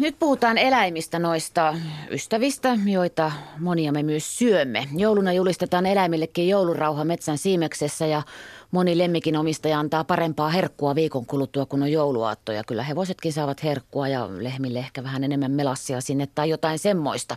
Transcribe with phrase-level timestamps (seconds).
[0.00, 1.74] nyt puhutaan eläimistä noista
[2.10, 4.88] ystävistä, joita monia me myös syömme.
[4.96, 8.22] Jouluna julistetaan eläimillekin joulurauha metsän siimeksessä ja
[8.70, 12.52] moni lemmikin omistaja antaa parempaa herkkua viikon kuluttua, kun on jouluaatto.
[12.52, 17.36] Ja kyllä hevosetkin saavat herkkua ja lehmille ehkä vähän enemmän melassia sinne tai jotain semmoista.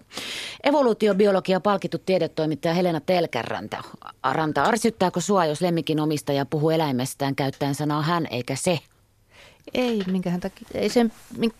[0.63, 3.83] Evoluutiobiologia palkittu tiedetoimittaja Helena Telkäranta.
[4.31, 8.79] Ranta, arsyttääkö sua, jos lemmikin omistaja puhuu eläimestään käyttäen sanaa hän eikä se?
[9.73, 11.05] Ei, minkä takia, ei se,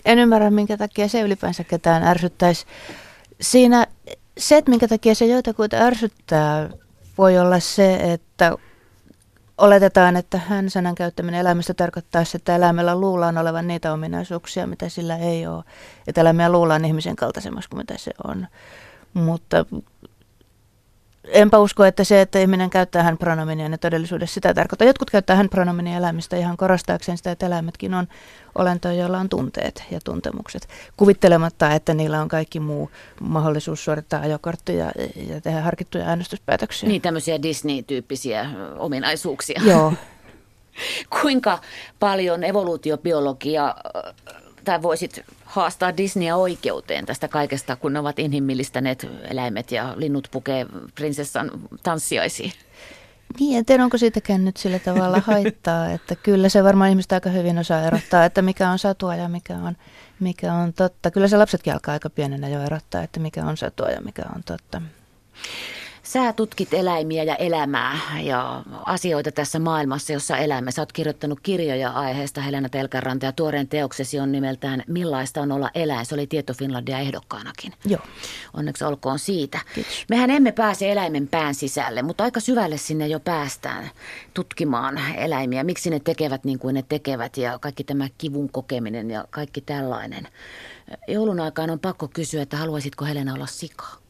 [0.06, 2.66] en ymmärrä, minkä takia se ylipäänsä ketään ärsyttäisi.
[3.42, 3.88] Siinä
[4.38, 6.70] se, että minkä takia se joitakuita ärsyttää,
[7.18, 8.58] voi olla se, että
[9.58, 15.18] oletetaan, että hän sanan käyttäminen elämästä tarkoittaa, että eläimellä luullaan olevan niitä ominaisuuksia, mitä sillä
[15.18, 15.64] ei ole.
[16.08, 18.48] Että eläimiä luullaan ihmisen kaltaisemmaksi kuin mitä se on.
[19.14, 19.66] Mutta
[21.28, 24.88] enpä usko, että se, että ihminen käyttää hän pronominia, niin todellisuudessa sitä tarkoittaa.
[24.88, 28.08] Jotkut käyttää hän pronominia eläimistä ihan korostaakseen sitä, että eläimetkin on
[28.56, 30.68] olentoja, joilla on tunteet ja tuntemukset.
[30.98, 36.90] Kuvittelematta, että niillä on kaikki muu mahdollisuus suorittaa ajokortteja ja tehdä harkittuja äänestyspäätöksiä.
[36.90, 39.62] Niin, tämmöisiä Disney-tyyppisiä ominaisuuksia.
[39.66, 39.94] Joo.
[41.22, 41.60] Kuinka
[42.00, 43.76] paljon evoluutiobiologia
[44.66, 50.66] tai voisit haastaa Disneyä oikeuteen tästä kaikesta, kun ne ovat inhimillistäneet eläimet ja linnut pukee
[50.96, 51.52] prinsessan
[51.84, 52.52] tanssiaisiin?
[53.40, 57.30] Niin, en tiedä, onko siitäkään nyt sillä tavalla haittaa, että kyllä se varmaan ihmistä aika
[57.30, 59.78] hyvin osaa erottaa, että mikä on satua ja mikä on,
[60.20, 61.12] mikä on totta.
[61.12, 64.44] Kyllä se lapsetkin alkaa aika pienenä jo erottaa, että mikä on satua ja mikä on
[64.44, 64.82] totta.
[66.04, 70.72] Sä tutkit eläimiä ja elämää ja asioita tässä maailmassa, jossa elämme.
[70.72, 75.70] Sä oot kirjoittanut kirjoja aiheesta Helena Telkäranta ja tuoreen teoksesi on nimeltään Millaista on olla
[75.76, 76.06] eläin.
[76.06, 77.74] Se oli Tieto Finlandia ehdokkaanakin.
[77.86, 78.02] Joo.
[78.54, 79.60] Onneksi olkoon siitä.
[79.76, 80.06] Kiitos.
[80.10, 83.90] Mehän emme pääse eläimen pään sisälle, mutta aika syvälle sinne jo päästään
[84.34, 85.64] tutkimaan eläimiä.
[85.64, 90.28] Miksi ne tekevät niin kuin ne tekevät ja kaikki tämä kivun kokeminen ja kaikki tällainen.
[91.08, 94.03] Joulun aikaan on pakko kysyä, että haluaisitko Helena olla sikaa?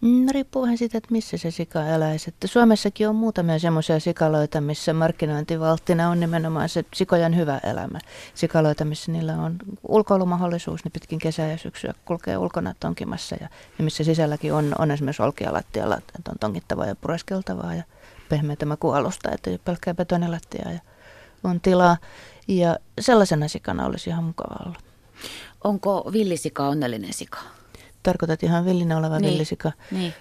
[0.00, 2.28] No riippuu vähän siitä, että missä se sika eläisi.
[2.28, 7.98] Että Suomessakin on muutamia semmoisia sikaloita, missä markkinointivalttina on nimenomaan se sikojen hyvä elämä.
[8.34, 9.56] Sikaloita, missä niillä on
[9.88, 13.36] ulkoilumahdollisuus, ne pitkin kesää ja syksyä kulkee ulkona tonkimassa.
[13.40, 13.48] Ja,
[13.78, 17.82] ja missä sisälläkin on, on esimerkiksi olkia lattialla, että on tonkittavaa ja pureskeltavaa ja
[18.28, 20.80] pehmeätä makualusta, että ei pelkkää betonilattia ja
[21.44, 21.96] on tilaa.
[22.48, 24.78] Ja sellaisena sikana olisi ihan mukava olla.
[25.64, 27.38] Onko villisika onnellinen sika?
[28.06, 29.72] Tarkoitat ihan villinä oleva Niin, villisika.
[29.90, 30.14] niin.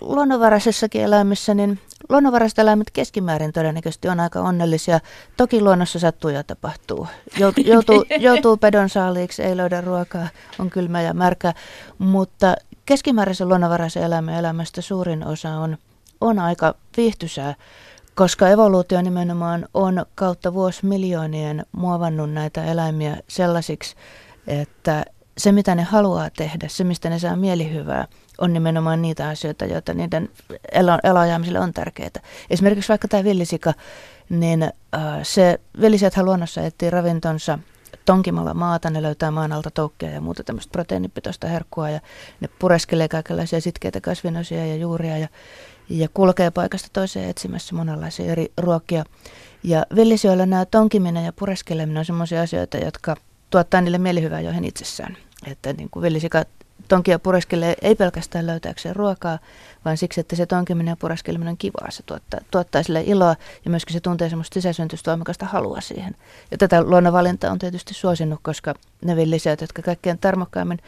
[0.00, 1.78] Luonnonvaraisessakin eläimissä, niin
[2.08, 5.00] luonnonvaraiset eläimet keskimäärin todennäköisesti on aika onnellisia.
[5.36, 7.06] Toki luonnossa sattuu ja tapahtuu.
[7.38, 10.28] Jout- Joutuu, joutuu pedon saaliiksi, ei löydä ruokaa,
[10.58, 11.54] on kylmä ja märkä,
[11.98, 12.54] mutta
[12.86, 15.78] keskimääräisen luonnonvaraisen eläimen elämästä suurin osa on,
[16.20, 17.54] on aika viihtysää,
[18.14, 23.96] koska evoluutio nimenomaan on kautta vuosimiljoonien muovannut näitä eläimiä sellaisiksi,
[24.46, 25.04] että
[25.38, 29.94] se, mitä ne haluaa tehdä, se, mistä ne saa mielihyvää, on nimenomaan niitä asioita, joita
[29.94, 30.28] niiden
[30.72, 32.10] elo, eloajamiselle on tärkeää.
[32.50, 33.74] Esimerkiksi vaikka tämä villisika,
[34.28, 34.72] niin äh,
[35.22, 37.58] se villisijathan luonnossa etsii ravintonsa
[38.04, 42.00] tonkimalla maata, ne löytää maan alta toukkia ja muuta tämmöistä proteiinipitoista herkkua ja
[42.40, 45.28] ne pureskelee kaikenlaisia sitkeitä kasvinosia ja juuria ja,
[45.88, 49.04] ja kulkee paikasta toiseen etsimässä monenlaisia eri ruokia.
[49.62, 53.16] Ja villisioilla nämä tonkiminen ja pureskeleminen on sellaisia asioita, jotka
[53.52, 55.16] tuottaa niille mielihyvää joihin itsessään.
[55.46, 56.44] Että niin kuin villisika
[56.88, 59.38] tonkia pureskelee ei pelkästään löytääkseen ruokaa,
[59.84, 61.90] vaan siksi, että se tonkiminen ja pureskeleminen on kivaa.
[61.90, 66.16] Se tuottaa, tuottaa sille iloa ja myöskin se tuntee semmoista sisäsyntystä voimakasta halua siihen.
[66.50, 68.74] Ja tätä luonnonvalinta on tietysti suosinut, koska
[69.04, 70.78] ne villisijat, jotka kaikkein tarmokkaimmin,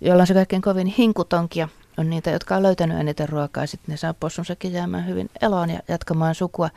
[0.00, 1.68] joilla on se kaikkein kovin hinkutonkia,
[1.98, 3.66] on niitä, jotka on löytänyt eniten ruokaa.
[3.66, 6.70] Sitten ne saa possunsakin jäämään hyvin eloon ja jatkamaan sukua.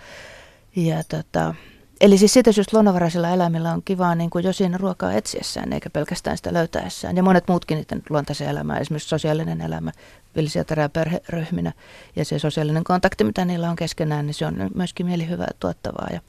[0.75, 1.55] Ja tota,
[2.01, 5.89] Eli siis siitä syystä luonnonvaraisilla eläimillä on kivaa niin kuin jo siinä ruokaa etsiessään, eikä
[5.89, 7.17] pelkästään sitä löytäessään.
[7.17, 9.91] Ja monet muutkin niiden luontaisen elämä, esimerkiksi sosiaalinen elämä,
[10.35, 11.73] villisiä perheryhminä
[12.15, 16.07] ja se sosiaalinen kontakti, mitä niillä on keskenään, niin se on myöskin mielihyvää tuottavaa.
[16.13, 16.19] Ja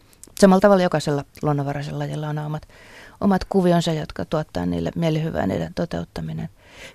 [0.41, 2.69] samalla tavalla jokaisella luonnonvaraisella lajilla on omat,
[3.21, 6.49] omat kuvionsa, jotka tuottaa niille mielihyvää niiden toteuttaminen.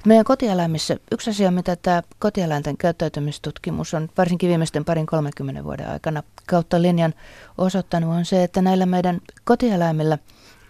[0.05, 6.23] Meidän kotieläimissä yksi asia, mitä tämä kotieläinten käyttäytymistutkimus on varsinkin viimeisten parin 30 vuoden aikana
[6.47, 7.13] kautta linjan
[7.57, 10.17] osoittanut, on se, että näillä meidän kotieläimillä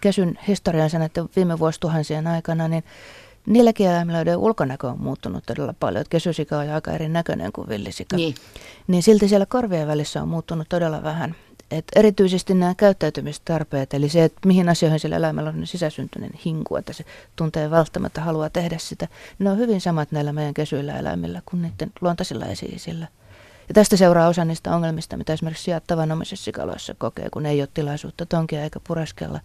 [0.00, 2.84] kesyn historiansa näiden viime vuosituhansien aikana, niin
[3.46, 6.00] niilläkin eläimillä, joiden ulkonäkö on muuttunut todella paljon.
[6.00, 8.16] Että kesysika on aika erinäköinen kuin villisika.
[8.16, 8.34] Niin.
[8.86, 11.34] niin silti siellä korvien välissä on muuttunut todella vähän.
[11.70, 16.92] Et erityisesti nämä käyttäytymistarpeet, eli se, että mihin asioihin sillä eläimellä on sisäsyntyinen hinku, että
[16.92, 17.04] se
[17.36, 19.08] tuntee välttämättä haluaa tehdä sitä,
[19.38, 22.76] ne on hyvin samat näillä meidän kesyillä eläimillä kuin niiden luontaisilla esi
[23.68, 27.68] Ja tästä seuraa osa niistä ongelmista, mitä esimerkiksi sijat tavanomaisissa sikaloissa kokee, kun ei ole
[27.74, 29.40] tilaisuutta tonkia eikä pureskella.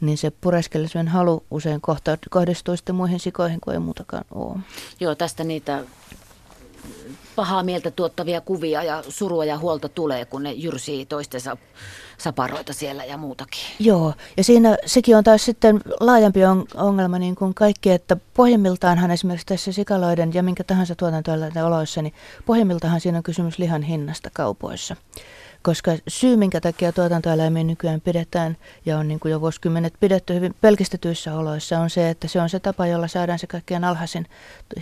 [0.00, 4.58] Niin se pureskelisuuden halu usein kohta, kohdistuu sitten muihin sikoihin, kuin ei muutakaan ole.
[5.00, 5.84] Joo, tästä niitä
[7.36, 11.56] pahaa mieltä tuottavia kuvia ja surua ja huolta tulee, kun ne jyrsii toistensa
[12.18, 13.60] saparoita siellä ja muutakin.
[13.78, 16.40] Joo, ja siinä sekin on taas sitten laajempi
[16.74, 22.14] ongelma niin kuin kaikki, että pohjimmiltaanhan esimerkiksi tässä sikaloiden ja minkä tahansa tuotantoeläinten oloissa, niin
[22.46, 24.96] pohjimmiltaanhan siinä on kysymys lihan hinnasta kaupoissa.
[25.62, 28.56] Koska syy, minkä takia tuotantoeläimiä nykyään pidetään
[28.86, 32.48] ja on niin kuin jo vuosikymmenet pidetty hyvin pelkistetyissä oloissa, on se, että se on
[32.48, 34.26] se tapa, jolla saadaan se kaikkein alhaisin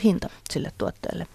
[0.05, 1.27] hinta sille tuotteelle.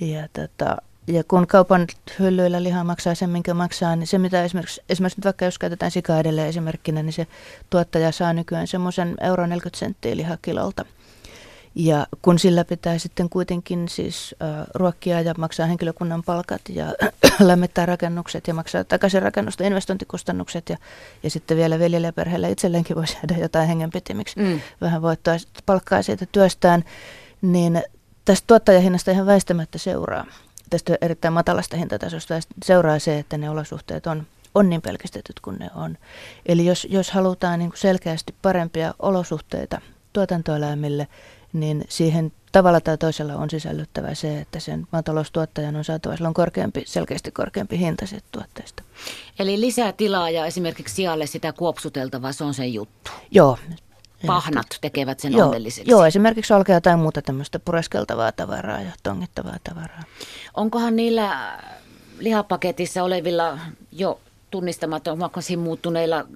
[0.00, 0.76] Ja, tota,
[1.06, 1.86] ja kun kaupan
[2.18, 5.90] hyllyillä liha maksaa sen, minkä maksaa, niin se mitä esimerkiksi, esimerkiksi nyt vaikka jos käytetään
[5.90, 7.26] sikaa edelleen esimerkkinä, niin se
[7.70, 10.84] tuottaja saa nykyään semmoisen euro 40 senttiä lihakilolta.
[11.74, 16.86] Ja kun sillä pitää sitten kuitenkin siis äh, ruokkia ja maksaa henkilökunnan palkat ja
[17.40, 20.76] lämmittää rakennukset ja maksaa takaisin rakennusta investointikustannukset ja,
[21.22, 24.60] ja sitten vielä veljellä ja perheellä itselleenkin voisi jäädä jotain hengenpitimiksi mm.
[24.80, 25.36] vähän voittaa
[25.66, 26.84] palkkaa siitä työstään,
[27.42, 27.82] niin
[28.24, 30.26] tästä tuottajahinnasta ihan väistämättä seuraa,
[30.70, 32.34] tästä erittäin matalasta hintatasosta
[32.64, 35.98] seuraa se, että ne olosuhteet on, on niin pelkistetyt kuin ne on.
[36.46, 39.80] Eli jos, jos halutaan niin kuin selkeästi parempia olosuhteita
[40.12, 41.08] tuotantoeläimille,
[41.52, 46.82] niin siihen tavalla tai toisella on sisällyttävä se, että sen maataloustuottajan on saatava silloin korkeampi,
[46.86, 48.82] selkeästi korkeampi hinta siitä tuotteesta.
[49.38, 53.10] Eli lisää tilaa ja esimerkiksi sijalle sitä kuopsuteltavaa, se on se juttu.
[53.30, 53.58] Joo,
[54.26, 55.90] pahnat tekevät sen joo, onnelliseksi.
[55.90, 60.02] Joo, esimerkiksi olkea tai muuta tämmöistä pureskeltavaa tavaraa ja tongittavaa tavaraa.
[60.54, 61.58] Onkohan niillä
[62.18, 63.58] lihapaketissa olevilla
[63.92, 64.20] jo
[64.50, 66.26] tunnistamattomaksi muuttuneilla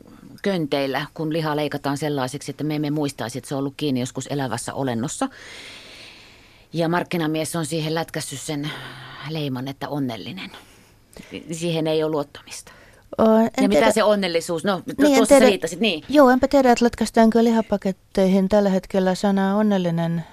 [0.43, 4.27] könteillä, kun liha leikataan sellaiseksi, että me emme muistaisi, että se on ollut kiinni joskus
[4.27, 5.29] elävässä olennossa.
[6.73, 8.71] Ja markkinamies on siihen lätkässyt sen
[9.29, 10.51] leiman, että onnellinen.
[11.53, 12.73] Siihen ei ole luottamista.
[13.19, 13.69] En ja tiedä.
[13.69, 16.05] mitä se onnellisuus, no niin, tuossa tiedä, riittäsit, niin.
[16.09, 20.25] Joo, enpä tiedä, että lätkästäänkö lihapaketteihin tällä hetkellä sana onnellinen.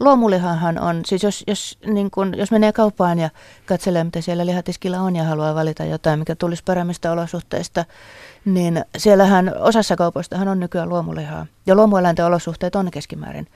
[0.00, 3.30] Luomulihahan on, siis jos, jos, niin kun, jos menee kauppaan ja
[3.66, 7.84] katselee, mitä siellä lihatiskillä on ja haluaa valita jotain, mikä tulisi paremmista olosuhteista,
[8.44, 11.46] niin siellähän osassa kaupoistahan on nykyään luomulihaa.
[11.66, 13.46] Ja luomueläinten olosuhteet on keskimäärin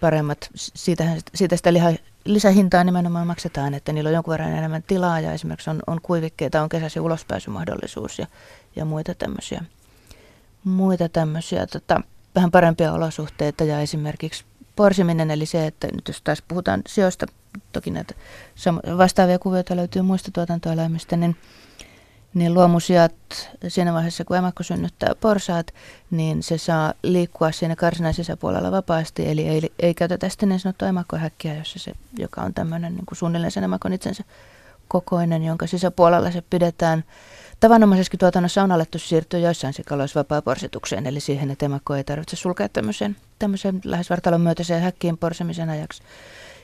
[0.00, 0.50] paremmat.
[0.54, 1.04] Siitä,
[1.34, 1.92] siitä sitä liha,
[2.24, 6.62] lisähintaa nimenomaan maksetaan, että niillä on jonkun verran enemmän tilaa ja esimerkiksi on, on kuivikkeita,
[6.62, 8.26] on kesäsi ulospääsymahdollisuus ja,
[8.76, 9.64] ja muita tämmöisiä,
[10.64, 12.00] muita tämmöisiä tota,
[12.34, 14.44] vähän parempia olosuhteita ja esimerkiksi
[14.76, 17.26] porsiminen, eli se, että nyt jos taas puhutaan sijoista,
[17.72, 18.14] toki näitä
[18.98, 21.36] vastaavia kuvioita löytyy muista tuotantoeläimistä, niin
[22.34, 23.14] niin luomusijat
[23.68, 25.74] siinä vaiheessa, kun emakko synnyttää porsaat,
[26.10, 30.88] niin se saa liikkua siinä karsinan sisäpuolella vapaasti, eli ei, ei käytetä sitten niin sanottua
[30.88, 34.24] emakkohäkkiä, jossa se, joka on tämmöinen niin kuin suunnilleen sen emakon itsensä
[34.88, 37.04] kokoinen, jonka sisäpuolella se pidetään.
[37.60, 42.68] Tavanomaisesti tuotannossa on alettu siirtyä joissain sikaloissa vapaa-porsitukseen, eli siihen, että emakko ei tarvitse sulkea
[42.68, 46.02] tämmöisen, tämmöisen lähes vartalon myötäiseen häkkiin porsimisen ajaksi.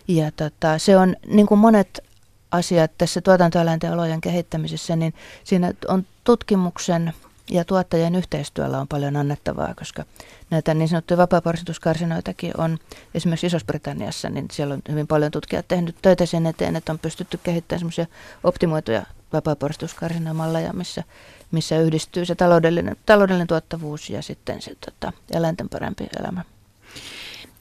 [0.09, 2.05] Ja tota, se on, niin kuin monet
[2.55, 5.15] asiat tässä tuotantoeläinten olojen kehittämisessä, niin
[5.45, 7.13] siinä on tutkimuksen
[7.51, 10.05] ja tuottajien yhteistyöllä on paljon annettavaa, koska
[10.51, 12.79] näitä niin sanottuja vapaaporsituskarsinoitakin on
[13.15, 17.41] esimerkiksi Isossa-Britanniassa, niin siellä on hyvin paljon tutkijat tehnyt töitä sen eteen, että on pystytty
[17.43, 18.07] kehittämään semmoisia
[18.45, 21.03] optimoituja vapaaporsituskarsinamalleja, missä,
[21.51, 26.45] missä yhdistyy se taloudellinen, taloudellinen tuottavuus ja sitten se tota, eläinten parempi elämä.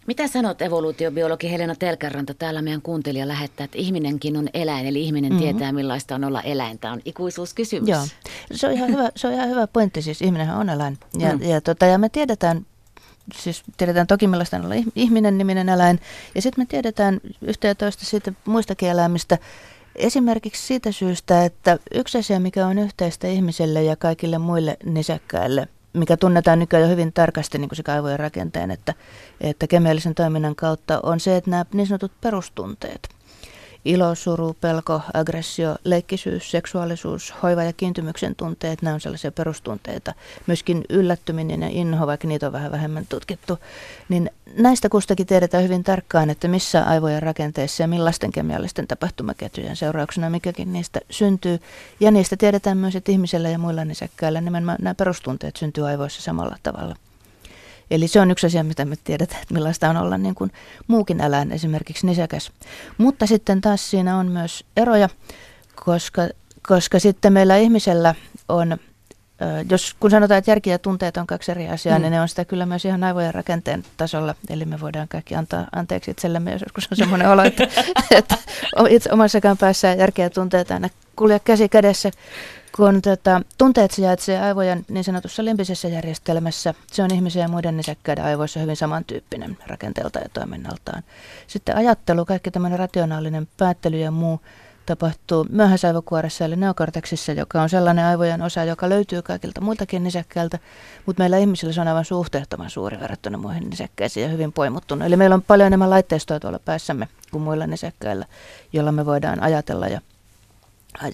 [0.07, 2.33] Mitä sanot evoluutiobiologi Helena Telkäranta?
[2.33, 5.43] Täällä meidän kuuntelija lähettää, että ihminenkin on eläin, eli ihminen mm-hmm.
[5.43, 6.79] tietää millaista on olla eläin.
[6.79, 7.89] Tämä on ikuisuuskysymys.
[7.89, 8.01] Joo,
[8.51, 10.98] se on ihan hyvä, se on ihan hyvä pointti, siis ihminenhän on eläin.
[11.19, 11.43] Ja, mm.
[11.43, 12.65] ja, tota, ja me tiedetään,
[13.36, 16.00] siis tiedetään toki millaista on olla ihminen niminen eläin,
[16.36, 19.38] ja sitten me tiedetään yhtä ja toista siitä muistakin eläimistä,
[19.95, 26.17] Esimerkiksi siitä syystä, että yksi asia, mikä on yhteistä ihmiselle ja kaikille muille nisäkkäille, mikä
[26.17, 28.93] tunnetaan nykyään jo hyvin tarkasti niin kuin se kaivojen rakenteen, että,
[29.41, 33.09] että kemiallisen toiminnan kautta on se, että nämä niin sanotut perustunteet,
[33.85, 40.13] ilo, suru, pelko, aggressio, leikkisyys, seksuaalisuus, hoiva ja kiintymyksen tunteet, nämä on sellaisia perustunteita.
[40.47, 43.59] Myöskin yllättyminen ja inho, vaikka niitä on vähän vähemmän tutkittu,
[44.09, 50.29] niin näistä kustakin tiedetään hyvin tarkkaan, että missä aivojen rakenteessa ja millaisten kemiallisten tapahtumaketjujen seurauksena
[50.29, 51.59] mikäkin niistä syntyy.
[51.99, 56.57] Ja niistä tiedetään myös, että ihmisellä ja muilla nisäkkäillä nimenomaan nämä perustunteet syntyy aivoissa samalla
[56.63, 56.95] tavalla.
[57.93, 60.51] Eli se on yksi asia, mitä me tiedetään, että millaista on olla niin kuin
[60.88, 62.51] muukin eläin, esimerkiksi nisäkäs.
[62.97, 65.09] Mutta sitten taas siinä on myös eroja,
[65.85, 66.21] koska,
[66.67, 68.15] koska sitten meillä ihmisellä
[68.50, 68.77] on
[69.69, 72.01] jos kun sanotaan, että järki ja tunteet on kaksi eri asiaa, mm.
[72.01, 74.35] niin ne on sitä kyllä myös ihan aivojen rakenteen tasolla.
[74.50, 77.67] Eli me voidaan kaikki antaa anteeksi itsellemme, jos joskus on semmoinen olo, että,
[78.12, 78.35] että
[78.89, 82.12] itse omassakaan päässä järki ja tunteet aina kulje käsi kädessä.
[82.75, 88.25] Kun tota, tunteet sijaitsee aivojen niin sanotussa limpisessä järjestelmässä, se on ihmisiä ja muiden nisäkkäiden
[88.25, 91.03] aivoissa hyvin samantyyppinen rakenteelta ja toiminnaltaan.
[91.48, 94.42] Sitten ajattelu, kaikki tämmöinen rationaalinen päättely ja muu
[94.86, 100.60] tapahtuu myöhäisaivokuoressa eli neokorteksissa, joka on sellainen aivojen osa, joka löytyy kaikilta muiltakin nisäkkäiltä,
[101.06, 105.08] mutta meillä ihmisillä se on aivan suhteettoman suuri verrattuna muihin nisäkkäisiin ja hyvin poimuttunut.
[105.08, 108.25] Eli meillä on paljon enemmän laitteistoa tuolla päässämme kuin muilla nisäkkäillä,
[108.74, 110.01] jolla me voidaan ajatella ja,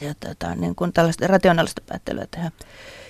[0.01, 2.51] ja tota, niin kuin tällaista rationaalista päättelyä tehdä.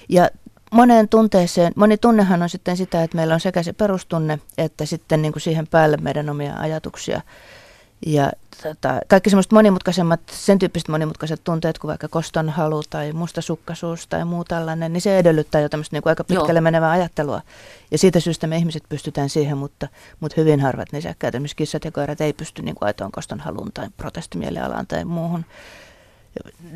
[0.09, 0.29] Ja
[0.71, 5.21] moneen tunteeseen, moni tunnehan on sitten sitä, että meillä on sekä se perustunne, että sitten
[5.21, 7.21] niin kuin siihen päälle meidän omia ajatuksia
[8.05, 8.31] ja
[8.63, 14.25] tota, kaikki semmoiset monimutkaisemmat, sen tyyppiset monimutkaiset tunteet kuin vaikka koston halu tai mustasukkaisuus tai
[14.25, 16.61] muu tällainen, niin se edellyttää jo tämmöistä niin kuin aika pitkälle Joo.
[16.61, 17.41] menevää ajattelua.
[17.91, 19.88] Ja siitä syystä me ihmiset pystytään siihen, mutta,
[20.19, 23.71] mutta hyvin harvat nisäkkäät, esimerkiksi kissat ja koirat ei pysty niin kuin aitoon koston haluun
[23.73, 25.45] tai protestimielialaan tai muuhun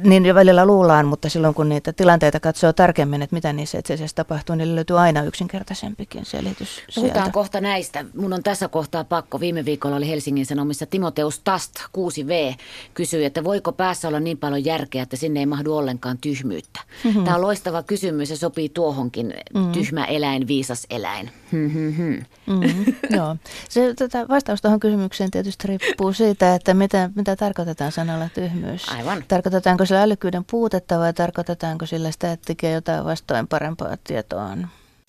[0.04, 3.94] niin jo välillä luullaan, mutta silloin kun niitä tilanteita katsoo tarkemmin, että mitä niissä itse
[3.94, 7.32] asiassa tapahtuu, niin löytyy aina yksinkertaisempikin selitys Puhutaan sieltä.
[7.32, 8.06] kohta näistä.
[8.16, 9.40] Mun on tässä kohtaa pakko.
[9.40, 12.56] Viime viikolla oli Helsingin Sanomissa Timoteus Tast, 6V,
[12.94, 16.80] kysyi, että voiko päässä olla niin paljon järkeä, että sinne ei mahdu ollenkaan tyhmyyttä.
[17.04, 17.24] Mm-hmm.
[17.24, 19.72] Tämä on loistava kysymys ja sopii tuohonkin mm-hmm.
[19.72, 21.30] tyhmä eläin, viisas eläin.
[21.52, 22.24] Mm-hmm.
[22.48, 22.94] Mm-hmm.
[23.18, 23.36] Joo.
[23.70, 28.90] Se, tota, vastaus tuohon kysymykseen tietysti riippuu siitä, että mitä, mitä tarkoitetaan sanalla tyhmyys.
[28.90, 29.24] Aivan.
[29.54, 34.58] Tarkoitetaanko sillä älykkyyden puutetta vai tarkoitetaanko sillä sitä, että tekee jotain vastoin parempaa tietoa?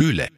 [0.03, 0.29] Yle.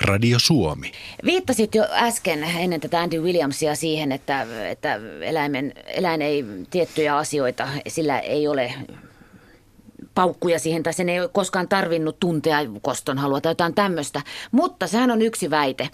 [0.00, 0.92] Radio Suomi.
[1.24, 7.68] Viittasit jo äsken ennen tätä Andy Williamsia siihen, että, että eläimen, eläin ei tiettyjä asioita,
[7.88, 8.74] sillä ei ole
[10.14, 14.22] paukkuja siihen tai sen ei ole koskaan tarvinnut tuntea koston halua tai jotain tämmöistä.
[14.52, 15.88] Mutta sehän on yksi väite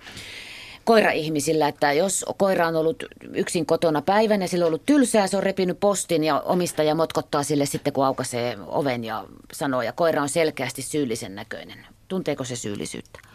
[0.84, 5.36] koira-ihmisillä, että jos koira on ollut yksin kotona päivän ja sillä on ollut tylsää, se
[5.36, 10.22] on repinyt postin ja omistaja motkottaa sille sitten, kun aukaisee oven ja sanoo, ja koira
[10.22, 11.86] on selkeästi syyllisen näköinen.
[12.08, 13.31] Tunteeko se syyllisyyttä?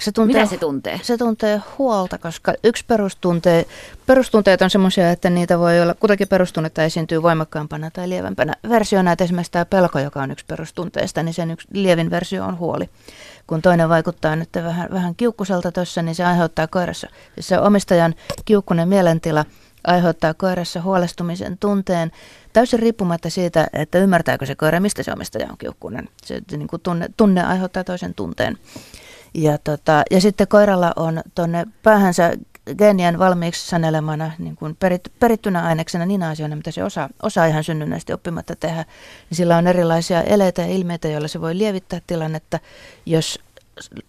[0.00, 1.00] Se tuntee, Mitä se tuntee?
[1.02, 3.66] Se tuntee huolta, koska yksi perustunte,
[4.06, 9.24] perustunteet on semmoisia, että niitä voi olla, kutakin perustunnetta esiintyy voimakkaampana tai lievempänä versiona, että
[9.24, 12.88] esimerkiksi tämä pelko, joka on yksi perustunteista, niin sen yksi lievin versio on huoli.
[13.46, 18.14] Kun toinen vaikuttaa nyt vähän, vähän kiukkuselta tuossa, niin se aiheuttaa koirassa, siis se omistajan
[18.44, 19.44] kiukkunen mielentila
[19.86, 22.12] aiheuttaa koirassa huolestumisen tunteen,
[22.52, 26.08] täysin riippumatta siitä, että ymmärtääkö se koira, mistä se omistaja on kiukkunen.
[26.24, 28.58] Se niin kuin tunne, tunne aiheuttaa toisen tunteen.
[29.34, 32.32] Ja, tota, ja sitten koiralla on tuonne päähänsä
[32.78, 37.64] geenien valmiiksi sanelemana niin kuin perit, perittynä aineksena niinä asioina, mitä se osaa, osaa ihan
[37.64, 38.84] synnynnäisesti oppimatta tehdä.
[39.30, 42.58] Niin sillä on erilaisia eleitä ja ilmeitä, joilla se voi lievittää tilannetta,
[43.06, 43.40] jos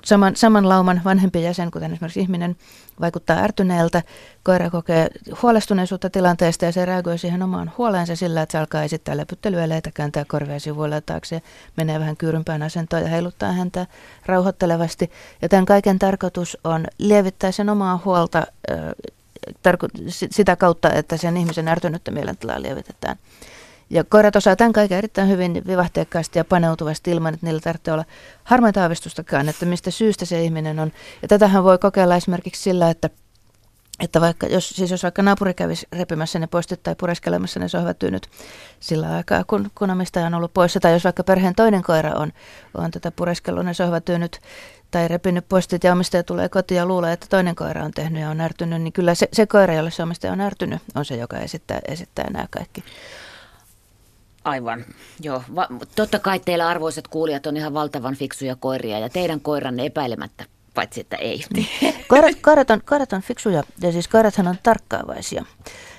[0.04, 2.56] saman, saman lauman vanhempi jäsen, kuten esimerkiksi ihminen,
[3.02, 4.04] vaikuttaa ärtyneeltä.
[4.44, 5.08] Koira kokee
[5.42, 10.26] huolestuneisuutta tilanteesta ja se reagoi siihen omaan huoleensa sillä, että se alkaa esittää lepyttelyeleitä, kääntää
[10.28, 11.42] korvea sivuille taakse,
[11.78, 13.88] menee vähän kyyrympään asentoon ja heiluttaa häntä
[14.26, 15.12] rauhoittelevasti.
[15.42, 18.48] Ja tämän kaiken tarkoitus on lievittää sen omaa huolta
[19.64, 23.18] tarko- sitä kautta, että sen ihmisen ärtynyttä mielentilaa lievitetään.
[23.90, 28.06] Ja koirat osaa tämän kaiken erittäin hyvin vivahteikkaasti ja paneutuvasti ilman, että niillä tarvitsee olla
[28.44, 30.92] harmaita aavistustakaan, että mistä syystä se ihminen on.
[31.22, 33.10] Ja tätähän voi kokeilla esimerkiksi sillä, että
[34.00, 38.28] että vaikka, jos, siis jos vaikka naapuri kävisi repimässä ne postit tai pureskelemassa ne sohvatyynyt
[38.80, 42.32] sillä aikaa, kun, kun omistaja on ollut poissa, tai jos vaikka perheen toinen koira on,
[42.74, 44.40] on tätä pureskellut ne sohvatyynyt
[44.92, 48.30] tai repinyt postit ja omistaja tulee kotiin ja luulee, että toinen koira on tehnyt ja
[48.30, 51.38] on ärtynyt, niin kyllä se, se koira, jolle se omistaja on ärtynyt, on se, joka
[51.38, 52.84] esittää, esittää nämä kaikki
[54.44, 54.86] Aivan,
[55.22, 55.44] joo.
[55.56, 60.46] Va- totta kai teillä arvoisat kuulijat on ihan valtavan fiksuja koiria ja teidän koiranne epäilemättä,
[60.74, 61.46] paitsi että ei.
[62.08, 65.46] Koirat, koirat, on, koirat on fiksuja ja siis koirathan on tarkkaavaisia.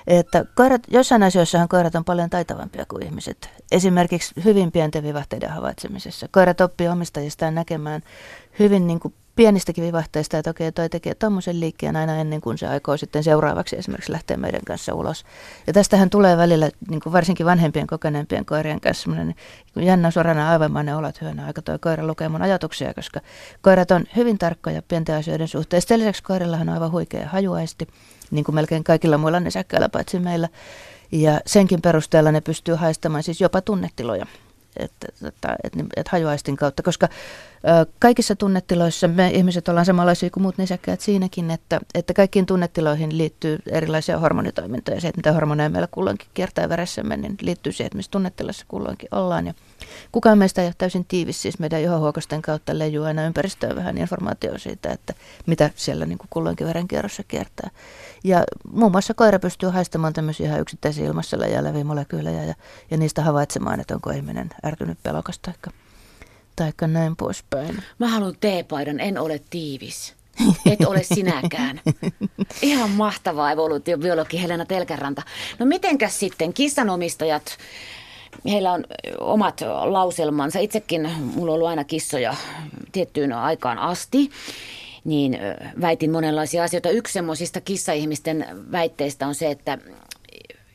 [0.07, 3.51] Että koirat, jossain asioissahan koirat on paljon taitavampia kuin ihmiset.
[3.73, 6.29] Esimerkiksi hyvin pienten vivahteiden havaitsemisessa.
[6.31, 8.03] Koirat oppii omistajistaan näkemään
[8.59, 12.67] hyvin niin kuin pienistäkin vivahteista, että okei, toi tekee tuommoisen liikkeen aina ennen kuin se
[12.67, 15.25] aikoo sitten seuraavaksi esimerkiksi lähteä meidän kanssa ulos.
[15.67, 19.35] Ja tästähän tulee välillä, niin kuin varsinkin vanhempien kokeneempien koirien kanssa, semmoinen
[19.75, 23.21] niin jännä sorana aivamainen olet hyvänä aika toi koira lukee mun ajatuksia, koska
[23.62, 25.83] koirat on hyvin tarkkoja pienten asioiden suhteen.
[25.83, 27.88] Sitten lisäksi koirillahan on aivan huikea hajuaisti,
[28.31, 30.49] niin kuin melkein kaikilla muilla nisäkkäillä paitsi meillä.
[31.12, 34.26] Ja senkin perusteella ne pystyy haistamaan siis jopa tunnetiloja
[34.76, 37.09] että, että, että, että hajuaistin kautta, koska
[37.99, 43.59] Kaikissa tunnetiloissa me ihmiset ollaan samanlaisia kuin muut nisäkkäät siinäkin, että, että kaikkiin tunnetiloihin liittyy
[43.71, 45.00] erilaisia hormonitoimintoja.
[45.00, 49.09] Se, että mitä hormoneja meillä kulloinkin kiertää veressämme, niin liittyy siihen, että missä tunnetilassa kulloinkin
[49.12, 49.47] ollaan.
[49.47, 49.54] Ja
[50.12, 54.59] kukaan meistä ei ole täysin tiivis, siis meidän johohuokosten kautta leijuu aina ympäristöön vähän informaatiota
[54.59, 55.14] siitä, että
[55.47, 57.71] mitä siellä niin kulloinkin verenkierrossa kiertää.
[58.25, 62.54] Ja muun muassa koira pystyy haistamaan tämmöisiä ihan yksittäisiä ilmassa läjääviä molekyylejä ja,
[62.90, 65.71] ja niistä havaitsemaan, että onko ihminen ärtynyt pelokas taikka,
[66.57, 67.83] taikka näin poispäin.
[67.99, 70.15] Mä haluan teepaidan, en ole tiivis.
[70.73, 71.81] Et ole sinäkään.
[72.63, 75.23] Ihan mahtavaa evoluutiobiologi Helena Telkäranta.
[75.59, 77.59] No mitenkäs sitten kissanomistajat,
[78.45, 78.85] heillä on
[79.19, 80.59] omat lauselmansa.
[80.59, 82.35] Itsekin mulla on ollut aina kissoja
[82.93, 84.31] tiettyyn aikaan asti
[85.05, 85.39] niin
[85.81, 86.91] väitin monenlaisia asioita.
[86.91, 89.79] Yksi semmoisista kissaihmisten väitteistä on se, että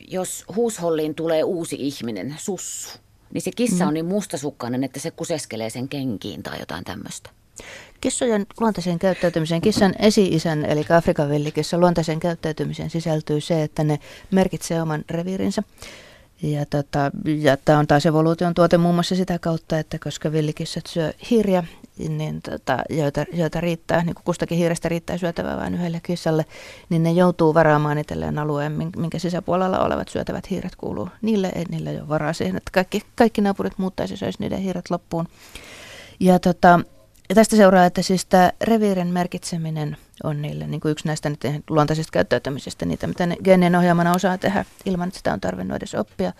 [0.08, 2.98] jos huusholliin tulee uusi ihminen, sussu,
[3.34, 3.88] niin se kissa mm.
[3.88, 7.30] on niin mustasukkainen, että se kuseskelee sen kenkiin tai jotain tämmöistä.
[8.00, 13.98] Kissojen luontaisen käyttäytymiseen, kissan esi-isän eli Afrikan villikissa luontaisen käyttäytymiseen sisältyy se, että ne
[14.30, 15.62] merkitsee oman reviirinsä.
[16.42, 20.86] Ja, tota, ja tämä on taas evoluution tuote muun muassa sitä kautta, että koska villikissat
[20.86, 21.64] syö hiiriä,
[22.08, 26.44] niin tota, joita, joita riittää, niin kuin kustakin hiirestä riittää syötävää vain yhdelle kissalle,
[26.88, 31.90] niin ne joutuu varaamaan itselleen alueen, minkä sisäpuolella olevat syötävät hiiret kuuluu niille, ei niille
[31.90, 35.28] ole varaa siihen, että kaikki, kaikki naapurit muuttaisi söisi niiden hiiret loppuun.
[36.20, 36.80] Ja tota,
[37.30, 41.30] ja tästä seuraa, että siis tämä reviirin merkitseminen on niille niin kuin yksi näistä
[41.70, 45.94] luontaisista käyttäytymisistä, niitä mitä ne geenien ohjelmana osaa tehdä ilman, että sitä on tarvinnut edes
[45.94, 46.32] oppia.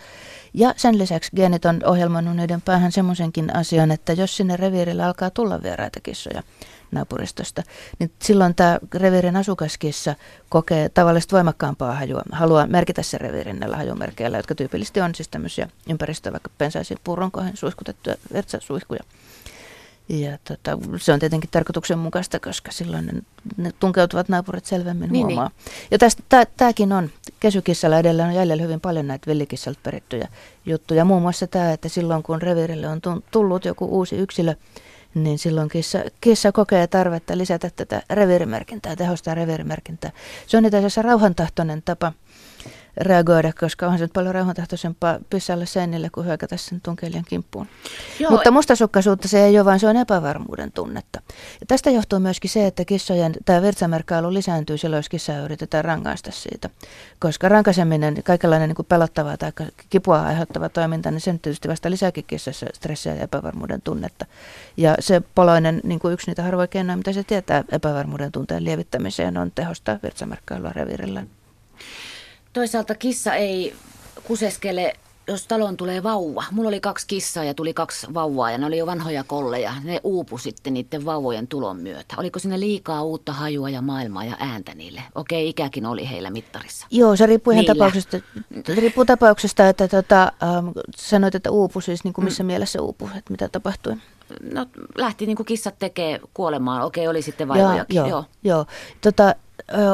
[0.54, 5.30] Ja sen lisäksi geenit on ohjelmannut niiden päähän semmoisenkin asian, että jos sinne reviirille alkaa
[5.30, 6.42] tulla vieraita kissoja
[6.90, 7.62] naapuristosta,
[7.98, 10.14] niin silloin tämä reviirin asukaskissa
[10.48, 15.68] kokee tavallista voimakkaampaa hajua, haluaa merkitä sen reviirin näillä hajumerkeillä, jotka tyypillisesti on siis tämmöisiä
[15.90, 19.00] ympäristöä, vaikka pensaisiin puuronkoihin suihkutettuja vertsasuihkuja.
[20.10, 23.12] Ja tota, se on tietenkin tarkoituksenmukaista, koska silloin ne,
[23.56, 25.48] ne tunkeutuvat naapurit selvemmin niin, huomaa.
[25.48, 25.88] Niin.
[25.90, 30.28] Ja tästä, tämäkin on, kesykissalla edelleen on jäljellä hyvin paljon näitä villikissalta perittyjä
[30.66, 31.04] juttuja.
[31.04, 33.00] Muun muassa tämä, että silloin kun reviirille on
[33.30, 34.54] tullut joku uusi yksilö,
[35.14, 40.10] niin silloin kissa, kissa kokee tarvetta lisätä tätä reviirimerkintää, tehostaa reviirimerkintää.
[40.46, 42.12] Se on itse asiassa rauhantahtoinen tapa
[43.00, 47.66] reagoida, koska onhan se nyt paljon rauhantahtoisempaa pissalle seinille kuin hyökätä sen tunkelijan kimppuun.
[48.18, 48.30] Joo.
[48.30, 51.20] Mutta mustasukkaisuutta se ei ole, vaan se on epävarmuuden tunnetta.
[51.60, 56.30] Ja tästä johtuu myöskin se, että kissojen tämä virtsamerkkailu lisääntyy silloin, jos kissaa yritetään rangaista
[56.30, 56.70] siitä.
[57.18, 59.52] Koska rankaiseminen, kaikenlainen niin kuin pelottava tai
[59.90, 64.26] kipua aiheuttava toiminta, niin sen tietysti vasta lisääkin kissassa stressiä ja epävarmuuden tunnetta.
[64.76, 69.36] Ja se poloinen, niin kuin yksi niitä harvoja keinoja, mitä se tietää epävarmuuden tunteen lievittämiseen,
[69.36, 71.22] on tehostaa virtsamerkkailua reviirillä.
[72.52, 73.74] Toisaalta kissa ei
[74.24, 74.92] kuseskele,
[75.28, 76.44] jos taloon tulee vauva.
[76.50, 79.72] Mulla oli kaksi kissaa ja tuli kaksi vauvaa ja ne oli jo vanhoja kolleja.
[79.84, 82.14] Ne uupu sitten niiden vauvojen tulon myötä.
[82.18, 85.02] Oliko sinne liikaa uutta hajua ja maailmaa ja ääntä niille?
[85.14, 86.86] Okei, ikäkin oli heillä mittarissa.
[86.90, 88.20] Joo, se riippuu ihan tapauksesta,
[88.68, 92.46] riippuu tapauksesta, että tota, ähm, sanoit, että uupu siis niin kuin missä mm.
[92.46, 93.96] mielessä uupu, että mitä tapahtui?
[94.52, 94.66] No
[94.98, 96.82] lähti niin kuin kissat tekee kuolemaan.
[96.82, 97.96] Okei, oli sitten vaivojakin.
[97.96, 98.24] Joo, joo.
[98.44, 98.66] joo.
[99.00, 99.34] Tota,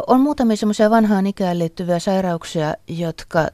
[0.07, 3.49] on muutamia semmoisia vanhaan ikään liittyviä sairauksia, jotka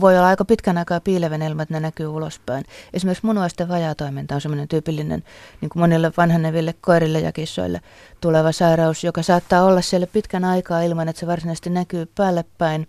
[0.00, 2.64] voi olla aika pitkän aikaa piilevän ilman, että ne näkyy ulospäin.
[2.92, 5.24] Esimerkiksi munuaisten vajaatoiminta on semmoinen tyypillinen
[5.60, 7.80] niin kuin monille vanhaneville koirille ja kissoille
[8.20, 12.88] tuleva sairaus, joka saattaa olla siellä pitkän aikaa ilman, että se varsinaisesti näkyy päälle päin.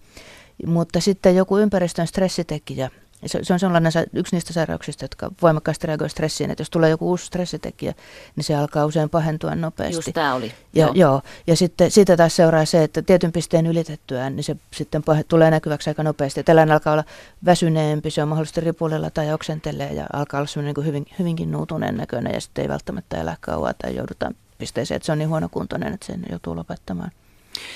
[0.65, 2.89] Mutta sitten joku ympäristön stressitekijä
[3.25, 7.10] se, se on sellainen yksi niistä sairauksista, jotka voimakkaasti reagoivat stressiin, että jos tulee joku
[7.10, 7.93] uusi stressitekijä,
[8.36, 9.95] niin se alkaa usein pahentua nopeasti.
[9.95, 10.53] Just tämä oli.
[10.73, 10.93] Ja, joo.
[10.95, 11.21] joo.
[11.47, 15.51] ja sitten siitä taas seuraa se, että tietyn pisteen ylitettyään, niin se sitten pahe, tulee
[15.51, 16.43] näkyväksi aika nopeasti.
[16.43, 17.03] Tällainen alkaa olla
[17.45, 22.34] väsyneempi, se on mahdollisesti ripulella tai oksentelee ja alkaa olla niin hyvin, hyvinkin nuutuneen näköinen
[22.34, 26.05] ja sitten ei välttämättä elää kauan tai joudutaan pisteeseen, että se on niin huonokuntoinen, että
[26.05, 27.12] sen joutuu lopettamaan.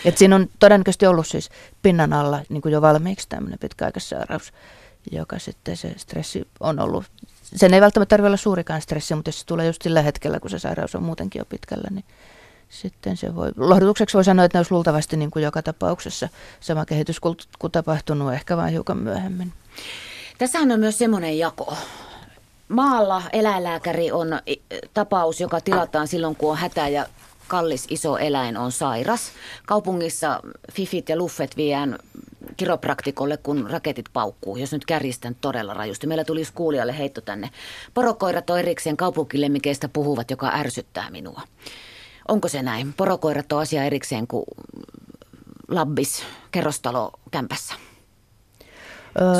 [0.06, 1.50] Et siinä on todennäköisesti ollut siis
[1.82, 4.54] pinnan alla niin kuin jo valmiiksi tämmöinen pitkäaikaissairaus
[5.12, 7.04] joka sitten se stressi on ollut.
[7.44, 10.50] Sen ei välttämättä tarvitse olla suurikaan stressi, mutta jos se tulee just sillä hetkellä, kun
[10.50, 12.06] se sairaus on muutenkin jo pitkällä, niin
[12.70, 16.86] sitten se voi, lohdutukseksi voi sanoa, että ne olisi luultavasti niin kuin joka tapauksessa sama
[16.86, 17.38] kehitys kuin,
[17.72, 19.54] tapahtunut, ehkä vain hiukan myöhemmin.
[20.38, 21.78] Tässähän on myös semmoinen jako.
[22.68, 24.28] Maalla eläinlääkäri on
[24.94, 27.06] tapaus, joka tilataan silloin, kun on hätä ja
[27.48, 29.32] kallis iso eläin on sairas.
[29.66, 30.40] Kaupungissa
[30.72, 32.00] fifit ja luffet viedään
[32.58, 36.08] kiropraktikolle, kun raketit paukkuu, jos nyt kärjistän todella rajusti.
[36.08, 37.50] Meillä tuli kuulijalle heitto tänne.
[37.94, 41.42] Porokoirat on erikseen kaupunkilemmikeistä puhuvat, joka ärsyttää minua.
[42.28, 42.94] Onko se näin?
[42.94, 44.46] Porokoirat on asia erikseen kuin
[45.68, 47.74] labbis kerrostalo kämpässä.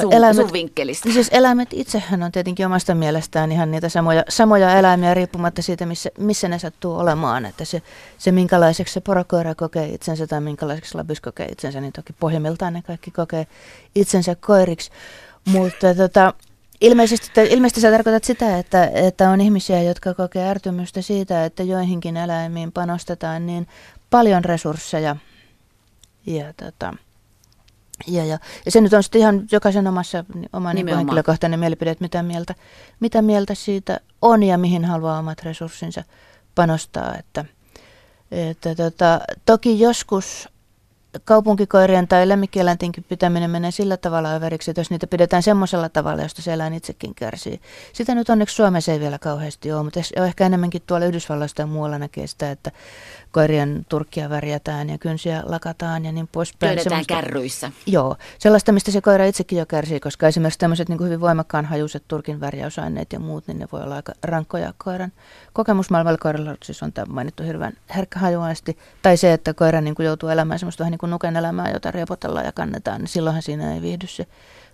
[0.02, 1.12] Sun, eläimet, sun vinkkelistä.
[1.12, 6.10] Siis eläimet itsehän on tietenkin omasta mielestään ihan niitä samoja, samoja eläimiä riippumatta siitä, missä,
[6.20, 7.46] missä ne sattuu olemaan.
[7.46, 7.82] Että se,
[8.18, 12.82] se minkälaiseksi se porokoira kokee itsensä tai minkälaiseksi labys kokee itsensä, niin toki pohjimmiltaan ne
[12.82, 13.48] kaikki kokee
[13.96, 14.92] itsensä koiriksi.
[15.46, 16.34] Mutta tota,
[16.82, 22.18] Ilmeisesti, ilmeisesti sä tarkoitat sitä, että, että on ihmisiä, jotka kokee ärtymystä siitä, että joihinkin
[22.18, 23.68] eläimiin panostetaan niin
[24.10, 25.16] paljon resursseja.
[26.26, 26.94] Ja, tota,
[28.08, 32.04] ja, ja, ja se nyt on sitten ihan jokaisen omassa, oma niin henkilökohtainen mielipide, että
[32.04, 32.56] mitä mieltä,
[33.00, 36.04] mitä mieltä siitä on ja mihin haluaa omat resurssinsa
[36.56, 37.16] panostaa.
[37.20, 37.46] Että,
[38.32, 40.50] että tota, toki joskus
[41.26, 46.42] kaupunkikoirien tai lemmikkieläintenkin pitäminen menee sillä tavalla överiksi, että jos niitä pidetään semmoisella tavalla, josta
[46.42, 47.62] se eläin itsekin kärsii.
[47.94, 51.98] Sitä nyt onneksi Suomessa ei vielä kauheasti ole, mutta ehkä enemmänkin tuolla Yhdysvalloista ja muualla
[51.98, 52.72] näkee sitä, että
[53.32, 56.70] koirien turkkia värjätään ja kynsiä lakataan ja niin poispäin.
[56.70, 57.72] Työnnetään kärryissä.
[57.86, 62.04] Joo, sellaista, mistä se koira itsekin jo kärsii, koska esimerkiksi tämmöiset niin hyvin voimakkaan hajuiset
[62.08, 65.12] turkin värjäysaineet ja muut, niin ne voi olla aika rankkoja koiran.
[65.54, 68.78] Kokemusmaailmalla koiralla siis on tämä mainittu hirveän herkkä hajuaisti.
[69.02, 71.92] Tai se, että koira niin kuin joutuu elämään semmoista vähän niin kuin nuken elämää, jota
[71.92, 74.28] repotellaan ja kannetaan, niin silloinhan siinä ei viihdy se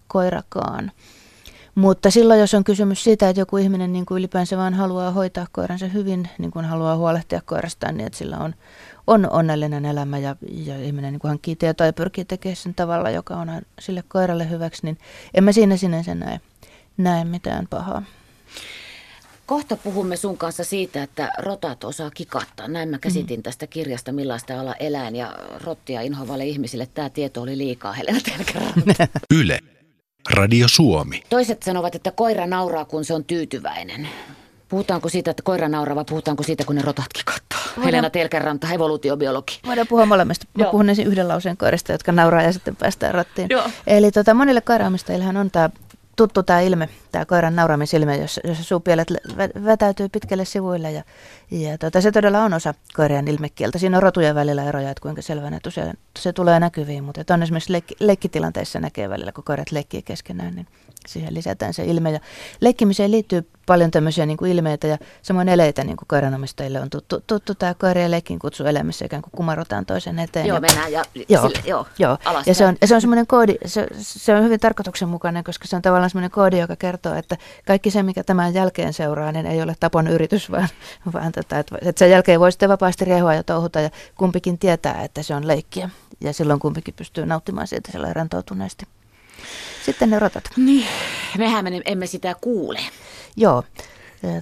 [0.07, 0.91] koirakaan.
[1.75, 5.47] Mutta silloin, jos on kysymys siitä, että joku ihminen niin kuin ylipäänsä vaan haluaa hoitaa
[5.51, 8.55] koiransa hyvin, niin kuin haluaa huolehtia koirastaan, niin että sillä on,
[9.07, 13.09] on onnellinen elämä ja, ja ihminen niin kuin hankkii tietoa ja pyrkii tekemään sen tavalla,
[13.09, 14.97] joka on sille koiralle hyväksi, niin
[15.33, 16.39] en mä siinä sinänsä näe,
[16.97, 18.03] näe mitään pahaa.
[19.49, 22.67] Kohta puhumme sun kanssa siitä, että rotat osaa kikattaa.
[22.67, 23.43] Näin mä käsitin mm.
[23.43, 26.87] tästä kirjasta, millaista olla eläin ja rottia inhovalle ihmisille.
[26.93, 28.19] Tämä tieto oli liikaa Helena
[29.39, 29.59] Yle.
[30.29, 31.23] Radio Suomi.
[31.29, 34.09] Toiset sanovat, että koira nauraa, kun se on tyytyväinen.
[34.67, 37.59] Puhutaanko siitä, että koira nauraa vai puhutaanko siitä, kun ne rotatkin kattaa?
[37.67, 37.85] Voidaan...
[37.85, 39.59] Helena Telkäranta, evoluutiobiologi.
[39.65, 40.45] Voidaan puhua molemmista.
[40.57, 40.71] Mä Joo.
[40.71, 43.47] puhun ensin yhden lauseen koirista, jotka nauraa ja sitten päästään rattiin.
[43.49, 43.69] Joo.
[43.87, 45.69] Eli tota, monille koiraamistajillehan on tämä
[46.19, 49.07] tuttu tämä ilme, tämä koiran nauramisilme, jossa, jossa suupielet
[49.65, 50.91] vetäytyy pitkälle sivuille.
[50.91, 51.03] Ja,
[51.51, 53.77] ja tota, se todella on osa koirien ilmekieltä.
[53.77, 57.03] Siinä on rotujen välillä eroja, että kuinka selvänä se, se tulee näkyviin.
[57.03, 60.67] Mutta on esimerkiksi leikki, leikkitilanteissa näkee välillä, kun koirat leikkii keskenään, niin
[61.07, 62.11] siihen lisätään se ilme.
[62.11, 62.19] Ja
[62.61, 67.55] leikkimiseen liittyy paljon tämmöisiä niin kuin ilmeitä ja samoin eleitä niin kuin on tuttu, tuttu
[67.55, 70.45] tämä koirien leikin kutsu elämässä, ikään kuin kumarotaan toisen eteen.
[70.45, 72.17] Joo, ja, mennään ja, joo, sille, joo, joo.
[72.45, 75.75] ja se on, ja se on semmoinen koodi, se, se on hyvin tarkoituksenmukainen, koska se
[75.75, 79.61] on tavallaan semmoinen koodi, joka kertoo, että kaikki se, mikä tämän jälkeen seuraa, niin ei
[79.61, 80.69] ole tapon yritys, vaan,
[81.13, 85.03] vaan tota, että, että sen jälkeen voi sitten vapaasti riehua ja touhuta ja kumpikin tietää,
[85.03, 85.89] että se on leikkiä.
[86.21, 88.85] Ja silloin kumpikin pystyy nauttimaan siitä sellainen rentoutuneesti.
[89.85, 90.43] Sitten ne rotat.
[90.57, 90.87] Niin,
[91.37, 92.79] mehän emme sitä kuule.
[93.35, 93.63] Joo.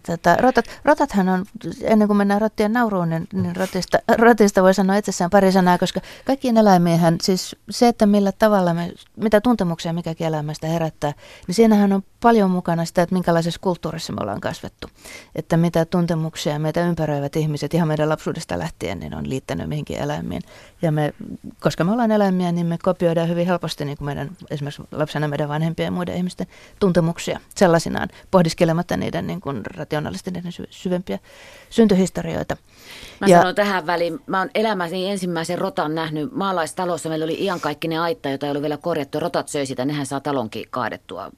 [0.03, 1.45] Tätä, rotat, rotathan on,
[1.83, 6.01] ennen kuin mennään rottien nauruun, niin, niin rotista, rotista voi sanoa itsessään pari sanaa, koska
[6.25, 11.13] kaikkien eläimienhän, siis se, että millä tavalla me, mitä tuntemuksia mikäkin elämästä herättää,
[11.47, 14.87] niin siinähän on paljon mukana sitä, että minkälaisessa kulttuurissa me ollaan kasvettu.
[15.35, 20.41] Että mitä tuntemuksia meitä ympäröivät ihmiset ihan meidän lapsuudesta lähtien, niin on liittänyt mihinkin eläimiin.
[20.81, 21.13] Ja me,
[21.59, 25.49] koska me ollaan eläimiä, niin me kopioidaan hyvin helposti niin kuin meidän, esimerkiksi lapsena meidän
[25.49, 26.47] vanhempien ja muiden ihmisten
[26.79, 31.19] tuntemuksia sellaisinaan, pohdiskelematta niiden niin kuin rationaalisesti niiden syvempiä
[31.69, 32.57] syntyhistorioita.
[33.21, 37.09] Mä ja, sanon tähän väliin, mä oon elämäni ensimmäisen rotan nähnyt maalaistalossa.
[37.09, 39.19] Meillä oli iankaikkinen aitta, jota ei ollut vielä korjattu.
[39.19, 41.31] Rotat söi sitä, nehän saa talonkin kaadettua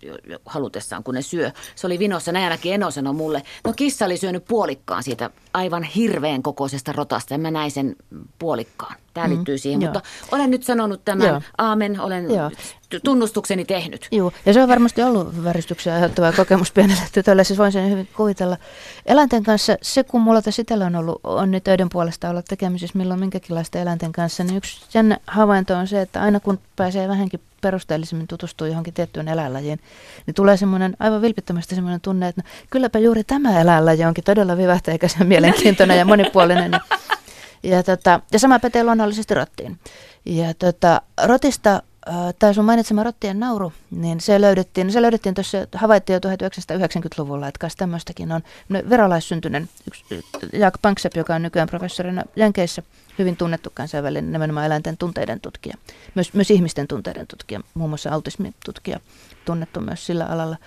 [0.69, 1.51] halutessaan, kun ne syö.
[1.75, 3.41] Se oli vinossa, näin ainakin Eno sanoi mulle.
[3.63, 7.95] No kissa oli syönyt puolikkaan siitä aivan hirveän kokoisesta rotasta ja mä näin sen
[8.39, 8.95] puolikkaan.
[9.13, 9.93] Tämä mm, liittyy siihen, joo.
[9.93, 11.27] mutta olen nyt sanonut tämän.
[11.27, 11.41] Joo.
[11.57, 12.51] Aamen, olen joo.
[13.03, 14.07] tunnustukseni tehnyt.
[14.11, 18.07] Joo, ja se on varmasti ollut väristyksiä aiheuttava kokemus pienelle tytölle, siis voin sen hyvin
[18.17, 18.57] kuvitella.
[19.05, 23.19] Eläinten kanssa, se kun mulla tässä itsellä on ollut onni töiden puolesta olla tekemisissä milloin
[23.19, 28.27] minkäkinlaista eläinten kanssa, niin yksi jännä havainto on se, että aina kun pääsee vähänkin perusteellisemmin
[28.27, 29.79] tutustuu johonkin tiettyyn eläinlajiin,
[30.25, 34.57] niin tulee semmoinen aivan vilpittömästi semmoinen tunne, että no, kylläpä juuri tämä eläinlaji onkin todella
[34.57, 36.71] vivahteikäisen mielenkiintoinen ja monipuolinen.
[36.71, 36.79] Ja,
[37.63, 39.79] ja, tota, ja sama pätee luonnollisesti rottiin.
[40.25, 41.81] Ja tota, rotista
[42.39, 46.35] Tämä sun mainitsema rottien nauru, niin se löydettiin, se löydettiin tuossa, havaittiin jo
[46.77, 48.41] 1990-luvulla, että kas tämmöistäkin on.
[48.89, 52.83] Verolaissyntyinen yksi, Jaak Panksep, joka on nykyään professorina Jänkeissä,
[53.19, 55.77] hyvin tunnettu kansainvälinen nimenomaan eläinten tunteiden tutkija.
[56.15, 58.99] Myös, myös ihmisten tunteiden tutkija, muun muassa autismitutkija,
[59.45, 60.57] tunnettu myös sillä alalla.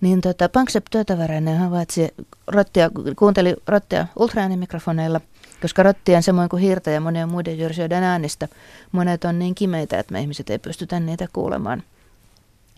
[0.00, 2.08] Niin tota, Panksep työtäväräinen havaitsi
[2.46, 5.20] rottia, kuunteli rottia ultraäänimikrofoneilla–
[5.64, 8.48] koska rottien samoin kuin hiirtä ja monien muiden jyrsijöiden äänistä,
[8.92, 11.82] monet on niin kimeitä, että me ihmiset ei pystytä niitä kuulemaan.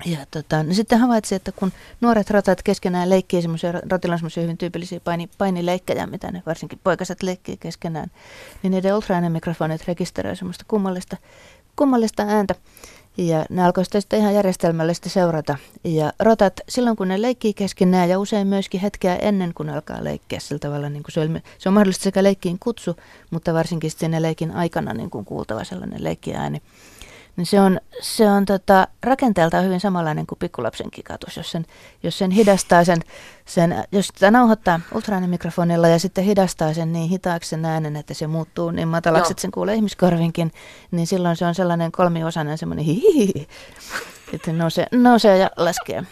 [0.05, 4.43] Ja tota, no sitten havaitsi, että kun nuoret rotat keskenään leikkii semmoisia, rotilla on semmoisia
[4.43, 8.11] hyvin tyypillisiä paini, painileikkejä, mitä ne varsinkin poikaset leikkii keskenään,
[8.63, 11.17] niin niiden ultraäänemikrofonit rekisteröi semmoista kummallista,
[11.77, 12.55] kummallista ääntä.
[13.17, 15.57] Ja ne alkoi sitten ihan järjestelmällisesti seurata.
[15.85, 20.41] Ja rotat, silloin kun ne leikkii keskenään ja usein myöskin hetkeä ennen kuin alkaa leikkiä
[20.41, 22.97] sillä tavalla, niin kuin se, on, se on mahdollista sekä leikkiin kutsu,
[23.31, 26.63] mutta varsinkin siinä leikin aikana niin kuin kuultava sellainen leikkiääni
[27.37, 31.37] niin se on, se on tota, rakenteeltaan hyvin samanlainen kuin pikkulapsen kikatus.
[31.37, 31.66] Jos sen,
[32.03, 33.01] jos sen hidastaa sen,
[33.44, 38.27] sen, jos sitä nauhoittaa ultraäänimikrofonilla ja sitten hidastaa sen niin hitaaksi sen äänen, että se
[38.27, 39.31] muuttuu niin matalaksi, Joo.
[39.31, 40.53] että sen kuulee ihmiskorvinkin,
[40.90, 43.49] niin silloin se on sellainen kolmiosainen semmoinen hihihi,
[44.33, 46.03] että nousee, nousee ja laskee.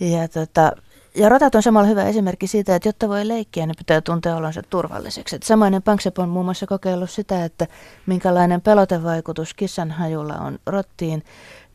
[0.00, 0.72] Ja tota,
[1.14, 4.62] ja rotat on samalla hyvä esimerkki siitä, että jotta voi leikkiä, niin pitää tuntea olonsa
[4.70, 5.36] turvalliseksi.
[5.36, 7.66] Et samainen Panksep on muun muassa kokeillut sitä, että
[8.06, 11.24] minkälainen pelotevaikutus kissan hajulla on rottiin,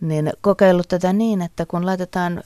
[0.02, 2.44] niin kokeillut tätä niin, että kun laitetaan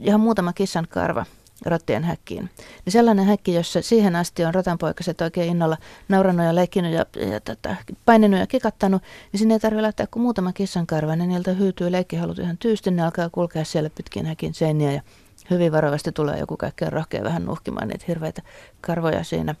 [0.00, 1.26] ihan muutama kissan karva
[1.66, 2.50] rottien häkkiin,
[2.84, 5.76] niin sellainen häkki, jossa siihen asti on rotanpoikaset oikein innolla
[6.08, 10.22] naurannut ja leikkinyt ja, ja tota, paininut ja kikattanut, niin sinne ei tarvitse laittaa kuin
[10.22, 14.54] muutama kissan karva, niin niiltä hyytyy leikkihalut ihan tyystin, ne alkaa kulkea siellä pitkin häkin
[14.54, 15.02] seiniä ja
[15.50, 18.42] hyvin varovasti tulee joku kaikkein rohkea vähän nuhkimaan niitä hirveitä
[18.80, 19.54] karvoja siinä.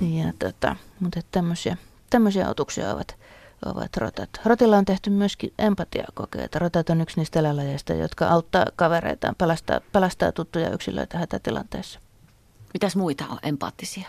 [0.00, 1.76] Ja tota, mutta tämmöisiä,
[2.10, 3.16] tämmöisiä otuksia ovat,
[3.64, 4.30] ovat rotat.
[4.44, 6.58] Rotilla on tehty myöskin empatiakokeita.
[6.58, 12.00] Rotat on yksi niistä eläinlajeista, jotka auttaa kavereitaan, pelastaa, pelastaa tuttuja yksilöitä hätätilanteessa.
[12.74, 14.08] Mitäs muita on empaattisia?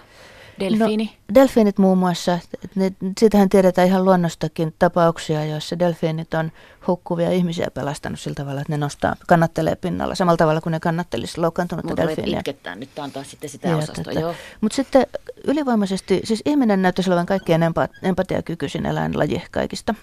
[0.59, 1.05] Delfiini?
[1.05, 2.39] No, delfiinit muun muassa,
[2.75, 6.51] ne, siitähän tiedetään ihan luonnostakin tapauksia, joissa delfiinit on
[6.87, 11.41] hukkuvia ihmisiä pelastanut sillä tavalla, että ne nostaa, kannattelee pinnalla samalla tavalla kuin ne kannattelisi
[11.41, 12.41] loukkaantunutta Mut delfiiniä.
[12.47, 14.35] Mutta nyt on taas sitten sitä osastoa, joo.
[14.61, 15.07] Mutta sitten
[15.43, 19.95] ylivoimaisesti, siis ihminen näyttäisi olevan kaikkein empa- empatiakykyisin eläinlaji kaikista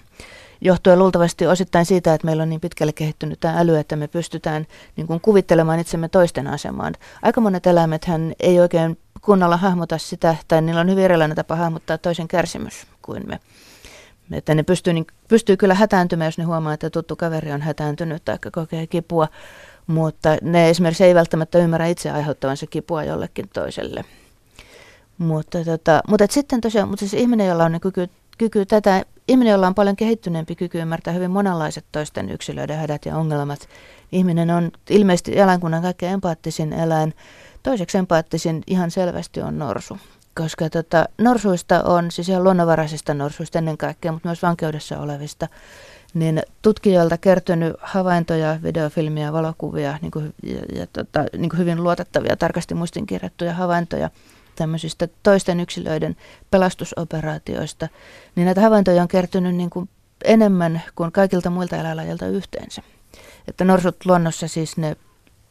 [0.61, 4.67] johtuen luultavasti osittain siitä, että meillä on niin pitkälle kehittynyt tämä äly, että me pystytään
[4.97, 6.95] niin kuin kuvittelemaan itsemme toisten asemaan.
[7.23, 8.07] Aika monet eläimet
[8.41, 13.29] ei oikein kunnolla hahmota sitä, tai niillä on hyvin erilainen tapa hahmottaa toisen kärsimys kuin
[13.29, 13.41] me.
[14.33, 18.25] Että ne pystyy, niin, pystyy kyllä hätääntymään, jos ne huomaa, että tuttu kaveri on hätääntynyt
[18.25, 19.29] tai kokee kipua,
[19.87, 24.05] mutta ne esimerkiksi ei välttämättä ymmärrä itse aiheuttavansa kipua jollekin toiselle.
[25.19, 29.05] Mutta, tota, mutta et sitten tosiaan, mutta siis ihminen, jolla on niin kyky, kyky tätä,
[29.29, 33.69] ihminen, jolla on paljon kehittyneempi kyky ymmärtää hyvin monenlaiset toisten yksilöiden hädät ja ongelmat,
[34.13, 37.15] ihminen on ilmeisesti eläinkunnan kaikkein empaattisin eläin,
[37.63, 39.99] Toiseksi empaattisin ihan selvästi on norsu,
[40.35, 45.49] koska tota, norsuista on, siis ihan luonnonvaraisista norsuista ennen kaikkea, mutta myös vankeudessa olevista,
[46.15, 52.37] niin tutkijoilta kertynyt havaintoja, videofilmiä, valokuvia niin kuin, ja, ja tota, niin kuin hyvin luotettavia,
[52.37, 54.11] tarkasti muistinkirjattuja havaintoja
[54.57, 56.17] tämmöisistä toisten yksilöiden
[56.51, 57.89] pelastusoperaatioista,
[58.37, 59.89] niin näitä havaintoja on kertynyt niin kuin
[60.25, 62.83] enemmän kuin kaikilta muilta eläinlajilta yhteensä.
[63.49, 64.97] Että norsut luonnossa siis ne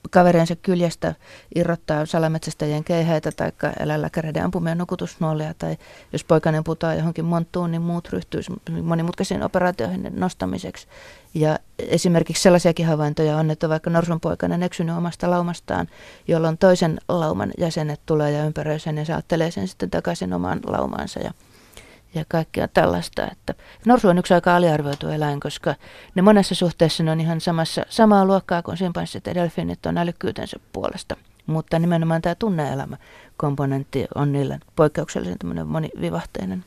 [0.10, 1.16] kaveriensa kyljestä
[1.56, 5.78] irrottaa salametsästäjien keihäitä tai eläinlääkäreiden ampumia nukutusnuolia tai
[6.14, 8.42] jos poikainen putoaa johonkin monttuun, niin muut ryhtyy
[8.84, 10.88] monimutkaisiin operaatioihin nostamiseksi.
[11.34, 15.88] Ja esimerkiksi sellaisiakin havaintoja on, että vaikka norsunpoikainen eksynyt omasta laumastaan,
[16.28, 21.20] jolloin toisen lauman jäsenet tulee ja ympäröi sen ja saattelee sen sitten takaisin omaan laumaansa
[21.20, 21.32] ja
[22.16, 23.28] ja kaikkea tällaista.
[23.32, 23.54] Että
[23.86, 25.76] norsu on yksi aika aliarvioitu eläin, koska
[26.16, 30.60] ne monessa suhteessa ne on ihan samassa, samaa luokkaa kuin simpanssit ja delfiinit on älykkyytensä
[30.74, 31.16] puolesta.
[31.50, 32.98] Mutta nimenomaan tämä tunneelämä
[33.38, 36.66] komponentti on niillä poikkeuksellisen monivivahteinen.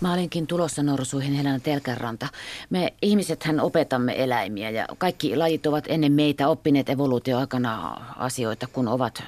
[0.00, 2.28] Mä olinkin tulossa norsuihin Helena Telkäranta.
[2.70, 9.22] Me ihmisethän opetamme eläimiä ja kaikki lajit ovat ennen meitä oppineet evoluutioaikana asioita, kun ovat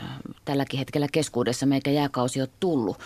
[0.45, 2.99] tälläkin hetkellä keskuudessa, meikä jääkausi on tullut.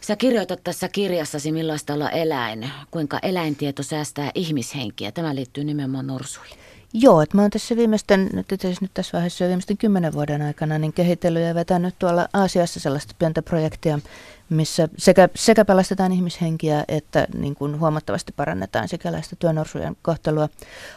[0.00, 5.12] Sä kirjoitat tässä kirjassasi, millaista olla eläin, kuinka eläintieto säästää ihmishenkiä.
[5.12, 6.58] Tämä liittyy nimenomaan norsuihin.
[6.92, 8.46] Joo, että mä oon tässä viimeisten, nyt,
[8.80, 13.42] nyt tässä vaiheessa viimeisten kymmenen vuoden aikana niin kehitellyt ja vetänyt tuolla Aasiassa sellaista pientä
[13.42, 13.98] projektia,
[14.48, 20.48] missä sekä, sekä pelastetaan ihmishenkiä että niin kuin huomattavasti parannetaan sikäläistä työnorsujen kohtelua.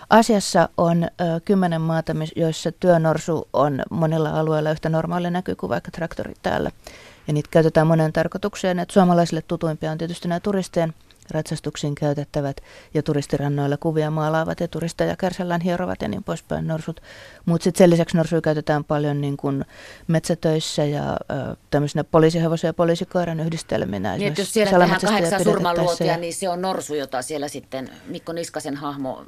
[0.10, 1.10] Asiassa on ö,
[1.46, 6.72] kymmenen maata, joissa työnorsu on monilla alueilla yhtä normaali näky kuin vaikka traktori täällä.
[7.28, 8.80] Ja niitä käytetään monen tarkoitukseen.
[8.80, 10.94] että suomalaisille tutuimpia on tietysti nämä turistien
[11.32, 12.58] ratsastuksiin käytettävät
[12.94, 17.02] ja turistirannoilla kuvia maalaavat ja turisteja kärsällään hierovat ja niin poispäin norsut.
[17.46, 19.66] Mutta sitten sen lisäksi norsuja käytetään paljon niin kuin
[20.08, 24.18] metsätöissä ja ö, tämmöisenä poliisihevosen ja poliisikoiran yhdistelminä.
[24.18, 26.18] Niin, jos siellä tehdään kahdeksan surmanluotia, ja...
[26.18, 29.26] niin se on norsu, jota siellä sitten Mikko Niskasen hahmo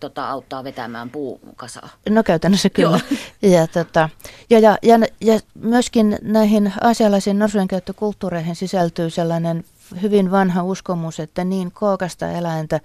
[0.00, 1.88] tota, auttaa vetämään puukasaa.
[2.08, 3.00] No käytännössä kyllä.
[3.42, 4.08] ja, tota,
[4.50, 9.64] ja, ja, ja, ja myöskin näihin asialaisiin norsujen käyttökulttuureihin sisältyy sellainen
[10.02, 12.80] hyvin vanha uskomus, että niin kookasta eläintä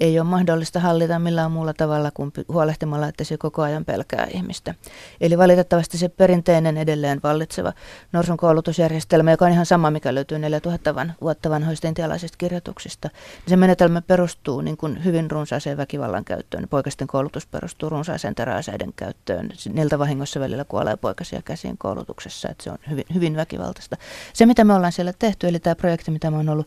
[0.00, 4.74] ei ole mahdollista hallita millään muulla tavalla kuin huolehtimalla, että se koko ajan pelkää ihmistä.
[5.20, 7.72] Eli valitettavasti se perinteinen edelleen vallitseva
[8.12, 13.56] norsun koulutusjärjestelmä, joka on ihan sama, mikä löytyy 4000 vuotta vanhoista intialaisista kirjoituksista, niin se
[13.56, 16.68] menetelmä perustuu niin kuin hyvin runsaaseen väkivallan käyttöön.
[16.70, 19.50] Poikasten koulutus perustuu runsaaseen teräaseiden käyttöön.
[19.72, 23.96] Niiltä vahingossa välillä kuolee poikasia käsiin koulutuksessa, että se on hyvin, hyvin väkivaltaista.
[24.32, 26.66] Se, mitä me ollaan siellä tehty, eli tämä projekti, mitä mä oon ollut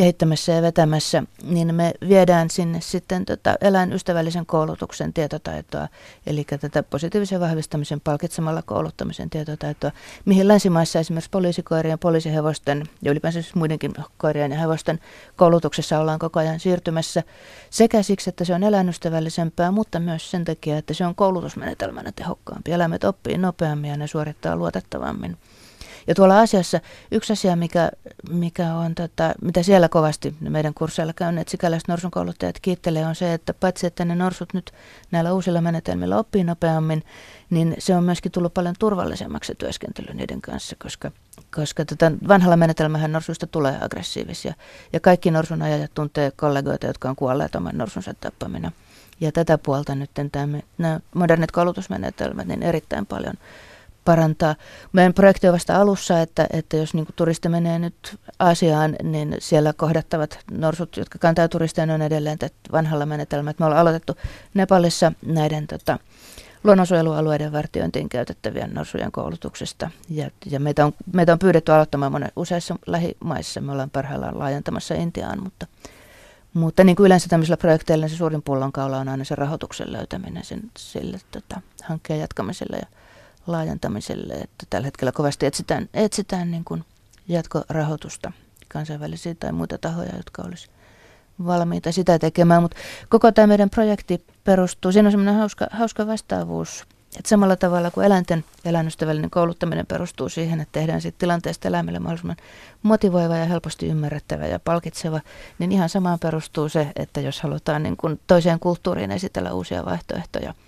[0.00, 5.88] kehittämässä ja vetämässä, niin me viedään sinne sitten tota eläinystävällisen koulutuksen tietotaitoa,
[6.26, 9.90] eli tätä positiivisen vahvistamisen palkitsemalla kouluttamisen tietotaitoa,
[10.24, 15.00] mihin länsimaissa esimerkiksi poliisikoirien, poliisihevosten ja ylipäänsä siis muidenkin koirien ja hevosten
[15.36, 17.22] koulutuksessa ollaan koko ajan siirtymässä
[17.70, 22.72] sekä siksi, että se on eläinystävällisempää, mutta myös sen takia, että se on koulutusmenetelmänä tehokkaampi.
[22.72, 25.36] Eläimet oppii nopeammin ja ne suorittaa luotettavammin.
[26.10, 27.90] Ja tuolla asiassa yksi asia, mikä,
[28.30, 33.54] mikä on, tota, mitä siellä kovasti meidän kursseilla käyneet sikäläiset norsunkouluttajat kiittelee, on se, että
[33.54, 34.72] paitsi että ne norsut nyt
[35.10, 37.02] näillä uusilla menetelmillä oppii nopeammin,
[37.50, 41.10] niin se on myöskin tullut paljon turvallisemmaksi työskentely niiden kanssa, koska,
[41.54, 44.54] koska tota, vanhalla menetelmähän norsuista tulee aggressiivisia.
[44.92, 48.72] Ja kaikki norsun ajajat tuntee kollegoita, jotka on kuolleet oman norsunsa tappamina.
[49.20, 50.10] Ja tätä puolta nyt
[50.78, 53.34] nämä modernit koulutusmenetelmät niin erittäin paljon
[54.10, 54.54] parantaa.
[54.92, 59.72] Meidän projekti on vasta alussa, että, että jos niin turisti menee nyt Aasiaan, niin siellä
[59.72, 62.38] kohdattavat norsut, jotka kantaa turisteja, on edelleen
[62.72, 63.56] vanhalla menetelmällä.
[63.58, 64.16] Me ollaan aloitettu
[64.54, 65.98] Nepalissa näiden tota,
[66.64, 69.90] luonnonsuojelualueiden vartiointiin käytettävien norsujen koulutuksesta.
[70.08, 73.60] Ja, ja meitä, on, meitä on pyydetty aloittamaan monen, useissa lähimaissa.
[73.60, 75.66] Me ollaan parhaillaan laajentamassa Intiaan, mutta,
[76.54, 80.44] mutta niin kuin yleensä tämmöisillä projekteilla niin se suurin pullonkaula on aina se rahoituksen löytäminen
[80.44, 82.76] sen, sille tota, hankkeen jatkamiselle.
[82.76, 82.99] Ja
[83.52, 86.84] laajentamiselle, että tällä hetkellä kovasti etsitään, etsitään niin kuin
[87.28, 88.32] jatkorahoitusta
[88.68, 90.70] kansainvälisiä tai muita tahoja, jotka olisi
[91.46, 92.76] valmiita sitä tekemään, mutta
[93.08, 96.86] koko tämä meidän projekti perustuu, siinä on semmoinen hauska, hauska vastaavuus,
[97.16, 102.36] että samalla tavalla kuin eläinten eläinystävällinen kouluttaminen perustuu siihen, että tehdään siitä tilanteesta eläimelle mahdollisimman
[102.82, 105.20] motivoiva ja helposti ymmärrettävä ja palkitseva,
[105.58, 110.54] niin ihan samaan perustuu se, että jos halutaan niin kuin toiseen kulttuuriin esitellä uusia vaihtoehtoja–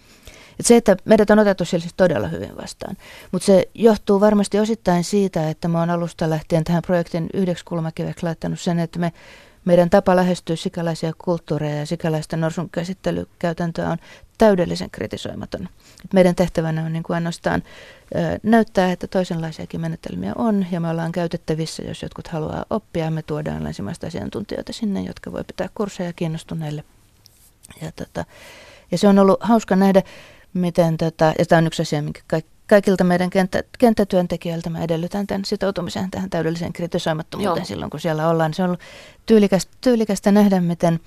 [0.60, 2.96] et se, että meidät on otettu siellä siis todella hyvin vastaan.
[3.32, 8.26] Mutta se johtuu varmasti osittain siitä, että mä oon alusta lähtien tähän projektin yhdeksi kulmakiveksi
[8.26, 9.12] laittanut sen, että me,
[9.64, 13.98] meidän tapa lähestyä sikäläisiä kulttuureja ja sikäläistä norsun käsittelykäytäntöä on
[14.38, 15.68] täydellisen kritisoimaton.
[16.12, 17.62] Meidän tehtävänä on niin kuin ainoastaan
[18.42, 23.10] näyttää, että toisenlaisiakin menetelmiä on ja me ollaan käytettävissä, jos jotkut haluaa oppia.
[23.10, 26.84] Me tuodaan länsimaista asiantuntijoita sinne, jotka voi pitää kursseja kiinnostuneille.
[27.82, 28.24] Ja, tota,
[28.90, 30.02] ja se on ollut hauska nähdä,
[30.54, 32.20] miten tätä, ja tämä on yksi asia, minkä
[32.66, 37.64] kaikilta meidän kenttä, kenttätyöntekijöiltä mä edellytän tämän sitoutumisen tähän täydelliseen kritisoimattomuuteen Joo.
[37.64, 38.54] silloin, kun siellä ollaan.
[38.54, 38.80] Se on ollut
[39.26, 41.00] tyylikästä, tyylikästä nähdä, miten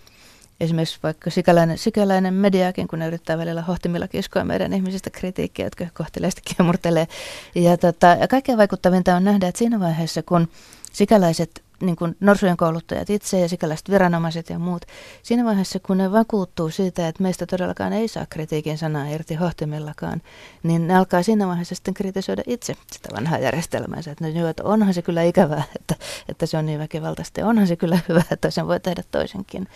[0.59, 5.85] esimerkiksi vaikka sikäläinen, sikäläinen mediakin, kun ne yrittää välillä hohtimilla kiskoa meidän ihmisistä kritiikkiä, jotka
[5.93, 7.07] kohteleesti kiemurtelee.
[7.55, 10.47] Ja, tota, ja kaikkein vaikuttavinta on nähdä, että siinä vaiheessa, kun
[10.93, 14.85] sikäläiset niin kuin norsujen kouluttajat itse ja sikäläiset viranomaiset ja muut,
[15.23, 20.21] siinä vaiheessa kun ne vakuuttuu siitä, että meistä todellakaan ei saa kritiikin sanaa irti hohtimillakaan,
[20.63, 24.11] niin ne alkaa siinä vaiheessa sitten kritisoida itse sitä vanhaa järjestelmäänsä.
[24.11, 25.95] Että, no, joo, että onhan se kyllä ikävää, että,
[26.29, 29.67] että se on niin väkivaltaista ja onhan se kyllä hyvä, että sen voi tehdä toisenkin.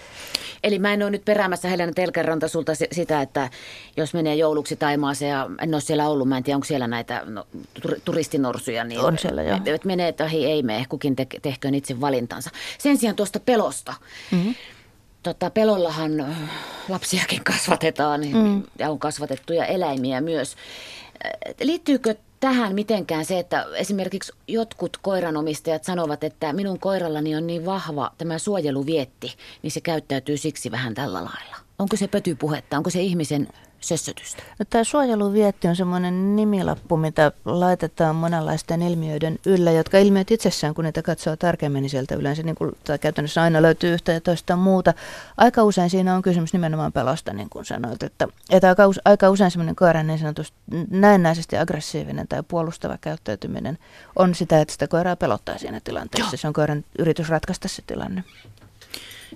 [0.64, 3.50] Eli mä en ole nyt peräämässä Helena Telkeranta sulta sitä, että
[3.98, 7.24] jos menee jouluksi Taimaaseen ja en ole siellä ollut, mä en tiedä onko siellä näitä
[7.26, 7.48] no,
[8.06, 8.84] turistinorsuja.
[8.84, 9.60] Niin on siellä joo.
[9.66, 12.49] Että menee tai ei mene, kukin te, tehköön itse itse valintansa.
[12.78, 13.93] Sen sijaan tuosta pelosta.
[14.32, 14.56] Mm-hmm.
[15.23, 16.38] Tota, pelollahan äh,
[16.89, 18.63] lapsiakin kasvatetaan mm.
[18.80, 20.56] ja on kasvatettuja eläimiä myös.
[21.25, 27.65] Äh, liittyykö tähän mitenkään se, että esimerkiksi jotkut koiranomistajat sanovat, että minun koirallani on niin
[27.65, 31.56] vahva tämä suojeluvietti, niin se käyttäytyy siksi vähän tällä lailla?
[31.80, 33.47] Onko se pötypuhetta, onko se ihmisen
[33.80, 34.44] sössötystä?
[34.60, 40.86] No, tämä suojeluvietti on semmoinen nimilappu, mitä laitetaan monenlaisten ilmiöiden yllä, jotka ilmiöt itsessään, kun
[40.86, 44.56] niitä katsoo tarkemmin, niin sieltä yleensä niin kuin, tai käytännössä aina löytyy yhtä ja toista
[44.56, 44.94] muuta.
[45.38, 49.52] Aika usein siinä on kysymys nimenomaan pelosta, niin kuin sanoit, että, että aika, aika usein
[49.52, 50.58] semmoinen koiran niin sanotusti
[50.89, 53.78] näennäisesti aggressiivinen tai puolustava käyttäytyminen
[54.15, 56.34] on sitä, että sitä koiraa pelottaa siinä tilanteessa.
[56.34, 56.38] Joo.
[56.38, 58.24] Se on koiran yritys ratkaista se tilanne.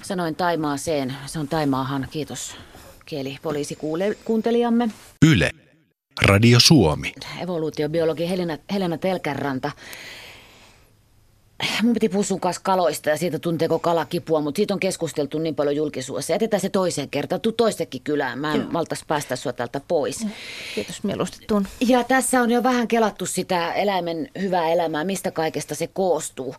[0.01, 2.55] Sanoin Taimaaseen, se on Taimaahan, kiitos
[3.05, 4.89] kielipoliisikuuntelijamme.
[5.25, 5.51] Yle.
[6.25, 7.13] Radio Suomi.
[7.41, 9.71] Evoluutiobiologi Helena, Helena Telkäranta.
[11.83, 15.39] Mun piti puhua sun kanssa kaloista ja siitä tunteeko kala kipua, mutta siitä on keskusteltu
[15.39, 16.33] niin paljon julkisuudessa.
[16.33, 17.41] Jätetään se toiseen kertaan.
[17.41, 18.39] Tuu toistekin kylään.
[18.39, 18.69] Mä en Joo.
[18.71, 20.27] maltas päästä sua täältä pois.
[20.75, 21.67] Kiitos mieluusti tuun.
[21.87, 26.55] Ja tässä on jo vähän kelattu sitä eläimen hyvää elämää, mistä kaikesta se koostuu.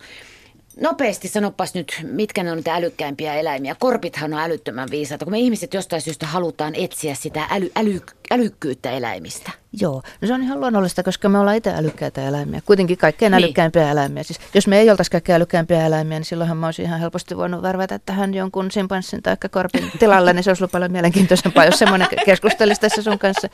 [0.80, 3.76] Nopeasti sanopas nyt, mitkä ne on niitä älykkäimpiä eläimiä.
[3.78, 8.90] Korpithan on älyttömän viisaita, kun me ihmiset jostain syystä halutaan etsiä sitä äly, äly, älykkyyttä
[8.90, 9.50] eläimistä.
[9.80, 12.60] Joo, no se on ihan luonnollista, koska me ollaan itse älykkäitä eläimiä.
[12.64, 13.44] Kuitenkin kaikkein niin.
[13.44, 14.22] älykkäimpiä eläimiä.
[14.22, 17.62] Siis, jos me ei oltaisi kaikkein älykkäimpiä eläimiä, niin silloinhan mä olisin ihan helposti voinut
[17.62, 22.08] värvätä tähän jonkun simpanssin tai korpin tilalle, niin se olisi ollut paljon mielenkiintoisempaa, jos semmoinen
[22.24, 23.48] keskustelisi tässä sun kanssa.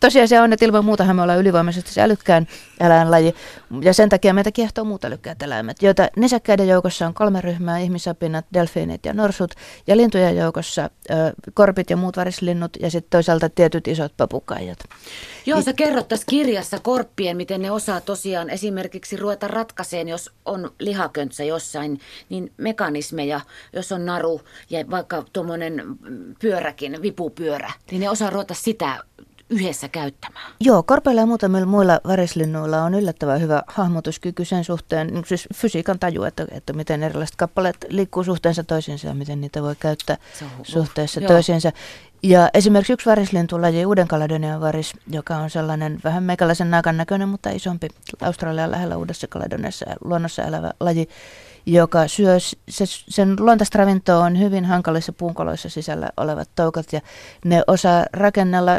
[0.00, 2.46] Tosiaan se on, että ilman muutahan me ollaan ylivoimaisesti se älykkään
[2.80, 3.34] eläinlaji,
[3.80, 8.44] ja sen takia meitä kiehtoo muut älykkäät eläimet, joita nisäkkäiden joukossa on kolme ryhmää, ihmisapinat,
[8.54, 9.54] delfiinit ja norsut,
[9.86, 11.14] ja lintujen joukossa ö,
[11.54, 14.78] korpit ja muut varislinnut, ja sitten toisaalta tietyt isot papukaijat.
[15.46, 20.70] Joo, sä kerrot tässä kirjassa korppien, miten ne osaa tosiaan esimerkiksi ruveta ratkaiseen, jos on
[20.78, 23.40] lihaköntsä jossain, niin mekanismeja,
[23.72, 24.40] jos on naru
[24.70, 25.82] ja vaikka tuommoinen
[26.40, 28.98] pyöräkin, vipupyörä, niin ne osaa ruveta sitä
[29.52, 30.52] yhdessä käyttämään.
[30.60, 35.98] Joo, korpeilla ja muutamilla muilla värislinnuilla on yllättävän hyvä hahmotuskyky sen suhteen, niin siis fysiikan
[35.98, 40.16] taju, että, että miten erilaiset kappaleet liikkuu suhteensa toisiinsa ja miten niitä voi käyttää
[40.62, 41.28] suhteessa Joo.
[41.28, 41.72] toisiinsa.
[42.22, 47.50] Ja esimerkiksi yksi varislintulaji, uuden Kaledonian varis, joka on sellainen vähän meikäläisen naakan näköinen, mutta
[47.50, 47.88] isompi
[48.20, 51.08] Australian lähellä uudessa Kaledoniassa luonnossa elävä laji,
[51.66, 57.00] joka syö, se, sen luontaista ravintoa on hyvin hankalissa puunkoloissa sisällä olevat toukat ja
[57.44, 58.72] ne osaa rakennella,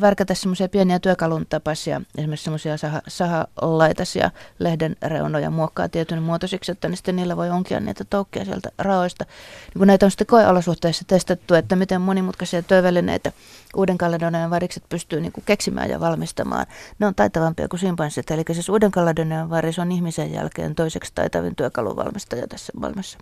[0.00, 6.88] värkätä semmoisia pieniä työkalun tapaisia, esimerkiksi semmoisia saha, sahalaitaisia lehden reunoja muokkaa tietyn muotoisiksi, että
[6.88, 9.24] niin sitten niillä voi onkia niitä toukkia sieltä raoista.
[9.64, 13.32] Niin kun näitä on sitten koeolosuhteissa testattu, että miten monimutkaisia työvälineitä
[13.76, 16.66] uuden Kaledonian varikset pystyy niin kuin keksimään ja valmistamaan.
[16.98, 21.56] Ne on taitavampia kuin simpanssit, eli siis uuden Kaledonian varis on ihmisen jälkeen toiseksi taitavin
[21.56, 23.18] työkaluvalmistaja tässä maailmassa.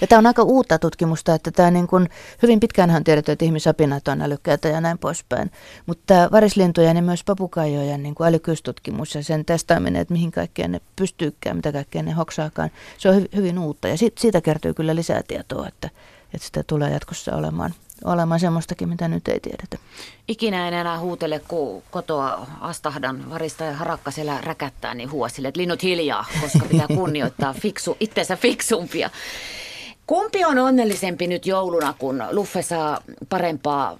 [0.00, 2.08] Ja tämä on aika uutta tutkimusta, että tämä niin kuin,
[2.42, 5.50] hyvin pitkään on tiedetty, että ihmisapinat on älykkäitä ja näin poispäin.
[5.86, 8.32] Mutta tämä varislintujen ja myös papukaijojen niin kuin
[9.14, 13.36] ja sen testaaminen, että mihin kaikkeen ne pystyykään, mitä kaikkea ne hoksaakaan, se on hy-
[13.36, 13.88] hyvin uutta.
[13.88, 15.90] Ja siitä, siitä kertyy kyllä lisää tietoa, että,
[16.34, 17.74] että sitä tulee jatkossa olemaan
[18.04, 19.78] olemaan semmoistakin, mitä nyt ei tiedetä.
[20.28, 25.60] Ikinä en enää huutele, kun kotoa astahdan varista ja harakka siellä räkättää, niin huosille, että
[25.60, 29.10] linnut hiljaa, koska pitää kunnioittaa fiksu, itseensä fiksumpia.
[30.06, 33.96] Kumpi on onnellisempi nyt jouluna, kun Luffe saa parempaa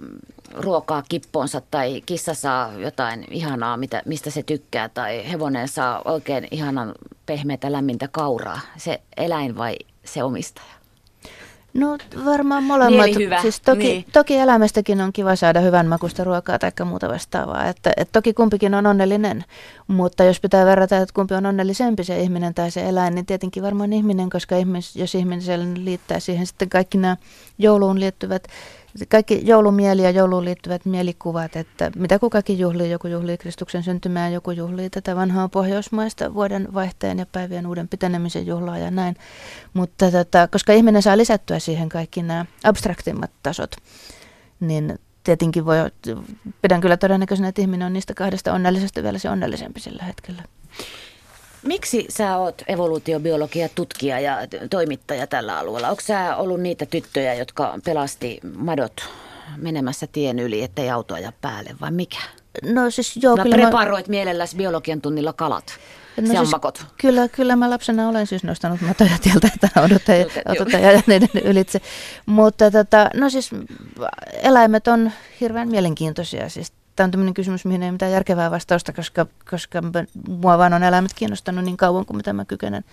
[0.53, 6.47] ruokaa kippoonsa tai kissa saa jotain ihanaa, mitä, mistä se tykkää tai hevonen saa oikein
[6.51, 6.93] ihanan
[7.25, 9.75] pehmeätä lämmintä kauraa, se eläin vai
[10.05, 10.80] se omistaja?
[11.73, 13.09] No varmaan molemmat.
[13.41, 14.05] Siis toki, niin.
[14.13, 17.67] toki elämästäkin on kiva saada hyvän makusta ruokaa tai muuta vastaavaa.
[17.67, 19.45] Että, että toki kumpikin on onnellinen,
[19.87, 23.63] mutta jos pitää verrata, että kumpi on onnellisempi se ihminen tai se eläin, niin tietenkin
[23.63, 27.17] varmaan ihminen, koska ihmis, jos ihminen liittää siihen sitten kaikki nämä
[27.57, 28.47] jouluun liittyvät
[29.09, 34.51] kaikki joulumieli ja jouluun liittyvät mielikuvat, että mitä kukakin juhlii, joku juhlii Kristuksen syntymää, joku
[34.51, 39.15] juhlii tätä vanhaa pohjoismaista vuoden vaihteen ja päivien uuden pitenemisen juhlaa ja näin.
[39.73, 43.75] Mutta tota, koska ihminen saa lisättyä siihen kaikki nämä abstraktimmat tasot,
[44.59, 45.77] niin tietenkin voi,
[46.61, 50.43] pidän kyllä todennäköisenä, että ihminen on niistä kahdesta onnellisesta vielä se onnellisempi sillä hetkellä.
[51.63, 54.37] Miksi sä oot evoluutiobiologia tutkija ja
[54.69, 55.89] toimittaja tällä alueella?
[55.89, 59.09] Onko sä ollut niitä tyttöjä, jotka pelasti madot
[59.57, 62.19] menemässä tien yli, ettei autoa ja päälle vai mikä?
[62.63, 64.11] No siis joo, no, kyllä preparoit mä...
[64.11, 65.79] mielelläsi biologian tunnilla kalat.
[66.21, 66.51] No siis,
[66.97, 71.81] kyllä, kyllä mä lapsena olen siis nostanut matoja tieltä, että odottaja ja niiden ylitse.
[72.25, 73.49] Mutta tota, no siis
[74.33, 76.49] eläimet on hirveän mielenkiintoisia.
[76.49, 79.81] Siis tämä on tämmöinen kysymys, mihin ei mitään järkevää vastausta, koska, koska
[80.27, 82.83] mua vaan on eläimet kiinnostanut niin kauan kuin mitä mä kykenen,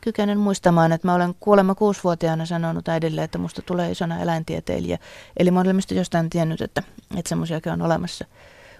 [0.00, 0.92] kykenen muistamaan.
[0.92, 4.98] Että mä olen kuulemma kuusivuotiaana sanonut äidille, että musta tulee isona eläintieteilijä.
[5.36, 6.82] Eli mä olen jostain tiennyt, että,
[7.16, 8.24] että semmoisiakin on olemassa.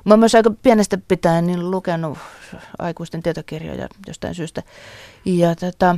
[0.05, 2.18] Mä oon myös aika pienestä pitäen niin lukenut
[2.78, 4.62] aikuisten tietokirjoja jostain syystä.
[5.24, 5.97] Ja, tota,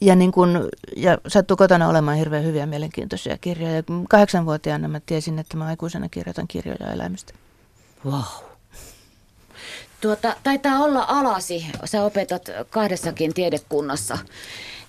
[0.00, 3.82] ja, niin kun, ja sattuu kotona olemaan hirveän hyviä mielenkiintoisia kirjoja.
[4.08, 7.34] Kahdeksanvuotiaana mä tiesin, että mä aikuisena kirjoitan kirjoja eläimistä.
[8.04, 8.48] Wow.
[10.00, 14.18] Tuota, taitaa olla alasi, sä opetat kahdessakin tiedekunnassa,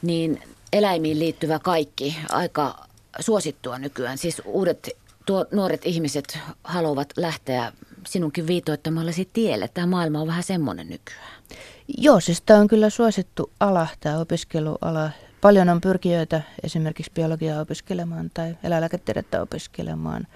[0.01, 0.41] niin
[0.74, 2.88] eläimiin liittyvä kaikki aika
[3.20, 4.18] suosittua nykyään.
[4.18, 4.89] Siis uudet
[5.26, 7.72] tuo, nuoret ihmiset haluavat lähteä
[8.07, 9.68] sinunkin viitoittamallesi tielle.
[9.68, 11.30] Tämä maailma on vähän semmoinen nykyään.
[11.97, 15.10] Joo, siis tämä on kyllä suosittu ala, tämä opiskeluala.
[15.41, 20.28] Paljon on pyrkijöitä esimerkiksi biologiaa opiskelemaan tai eläinlääketiedettä opiskelemaan–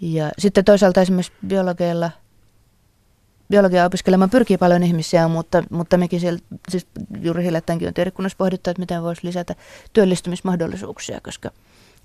[0.00, 2.10] ja sitten toisaalta esimerkiksi biologeilla,
[3.50, 6.38] biologiaa opiskelemaan pyrkii paljon ihmisiä, mutta, mutta mekin siellä,
[6.68, 6.86] siis
[7.20, 9.54] juuri hiljattainkin on tiedekunnassa pohdittu, että miten voisi lisätä
[9.92, 11.50] työllistymismahdollisuuksia, koska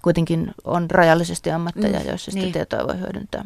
[0.02, 2.54] kuitenkin on rajallisesti ammatteja, mm, joissa sitä niin.
[2.54, 3.46] tietoa voi hyödyntää.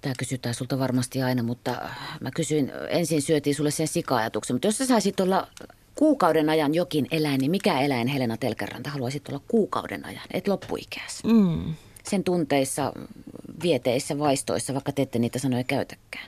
[0.00, 1.88] Tämä kysytään sulta varmasti aina, mutta
[2.20, 5.48] mä kysyin, ensin syötiin sulle sen sika-ajatuksen, mutta jos sä saisit olla
[5.94, 11.28] kuukauden ajan jokin eläin, niin mikä eläin Helena Telkäranta haluaisit olla kuukauden ajan, et loppuikässä?
[11.28, 11.74] Mm.
[12.04, 12.92] Sen tunteissa,
[13.62, 16.26] vieteissä, vaistoissa, vaikka te ette niitä sanoja käytäkään.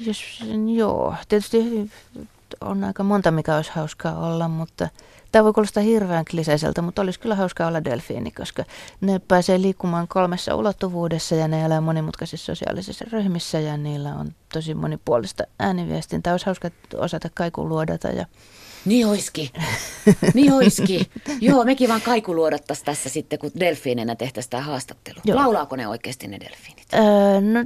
[0.00, 1.90] Jos, joo, tietysti
[2.60, 4.88] on aika monta, mikä olisi hauskaa olla, mutta
[5.32, 8.64] tämä voi kuulostaa hirveän kliseiseltä, mutta olisi kyllä hauskaa olla delfiini, koska
[9.00, 14.74] ne pääsee liikkumaan kolmessa ulottuvuudessa ja ne elää monimutkaisissa sosiaalisissa ryhmissä ja niillä on tosi
[14.74, 16.32] monipuolista ääniviestintää.
[16.32, 18.26] Olisi hauska osata kaikuluodata ja
[18.84, 19.52] Niin oiski.
[20.34, 21.10] Niin oiski.
[21.40, 25.20] Joo, mekin vaan kaikuluodattaisiin tässä sitten, kun delfiinenä tehtäisiin tämä haastattelu.
[25.24, 25.38] Joo.
[25.38, 26.86] Laulaako ne oikeasti ne delfiinit?
[26.94, 27.60] Öö, no,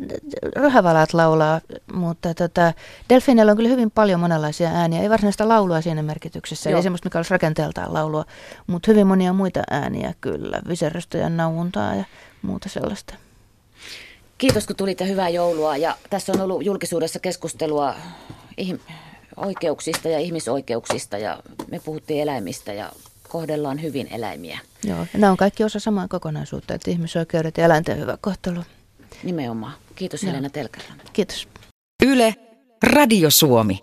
[0.56, 1.60] röhävalat laulaa,
[1.92, 2.72] mutta tota,
[3.08, 5.02] delfiineillä on kyllä hyvin paljon monenlaisia ääniä.
[5.02, 6.76] Ei varsinaista laulua siinä merkityksessä, Joo.
[6.76, 8.24] ei semmoista, mikä olisi rakenteeltaan laulua,
[8.66, 10.62] mutta hyvin monia muita ääniä kyllä.
[10.68, 12.04] Viserrystä ja nauuntaa ja
[12.42, 13.14] muuta sellaista.
[14.38, 15.76] Kiitos, kun tulit ja hyvää joulua.
[15.76, 17.94] Ja tässä on ollut julkisuudessa keskustelua
[19.37, 21.39] oikeuksista ja ihmisoikeuksista ja
[21.70, 22.93] me puhuttiin eläimistä ja
[23.28, 24.59] kohdellaan hyvin eläimiä.
[24.85, 28.61] Joo, ja nämä on kaikki osa samaa kokonaisuutta, että ihmisoikeudet ja eläinten hyvä kohtelu.
[29.22, 29.72] Nimenomaan.
[29.95, 30.30] Kiitos Joo.
[30.33, 31.05] Helena Telkäranta.
[31.12, 31.49] Kiitos.
[32.03, 32.35] Yle,
[32.83, 33.80] Radio Suomi.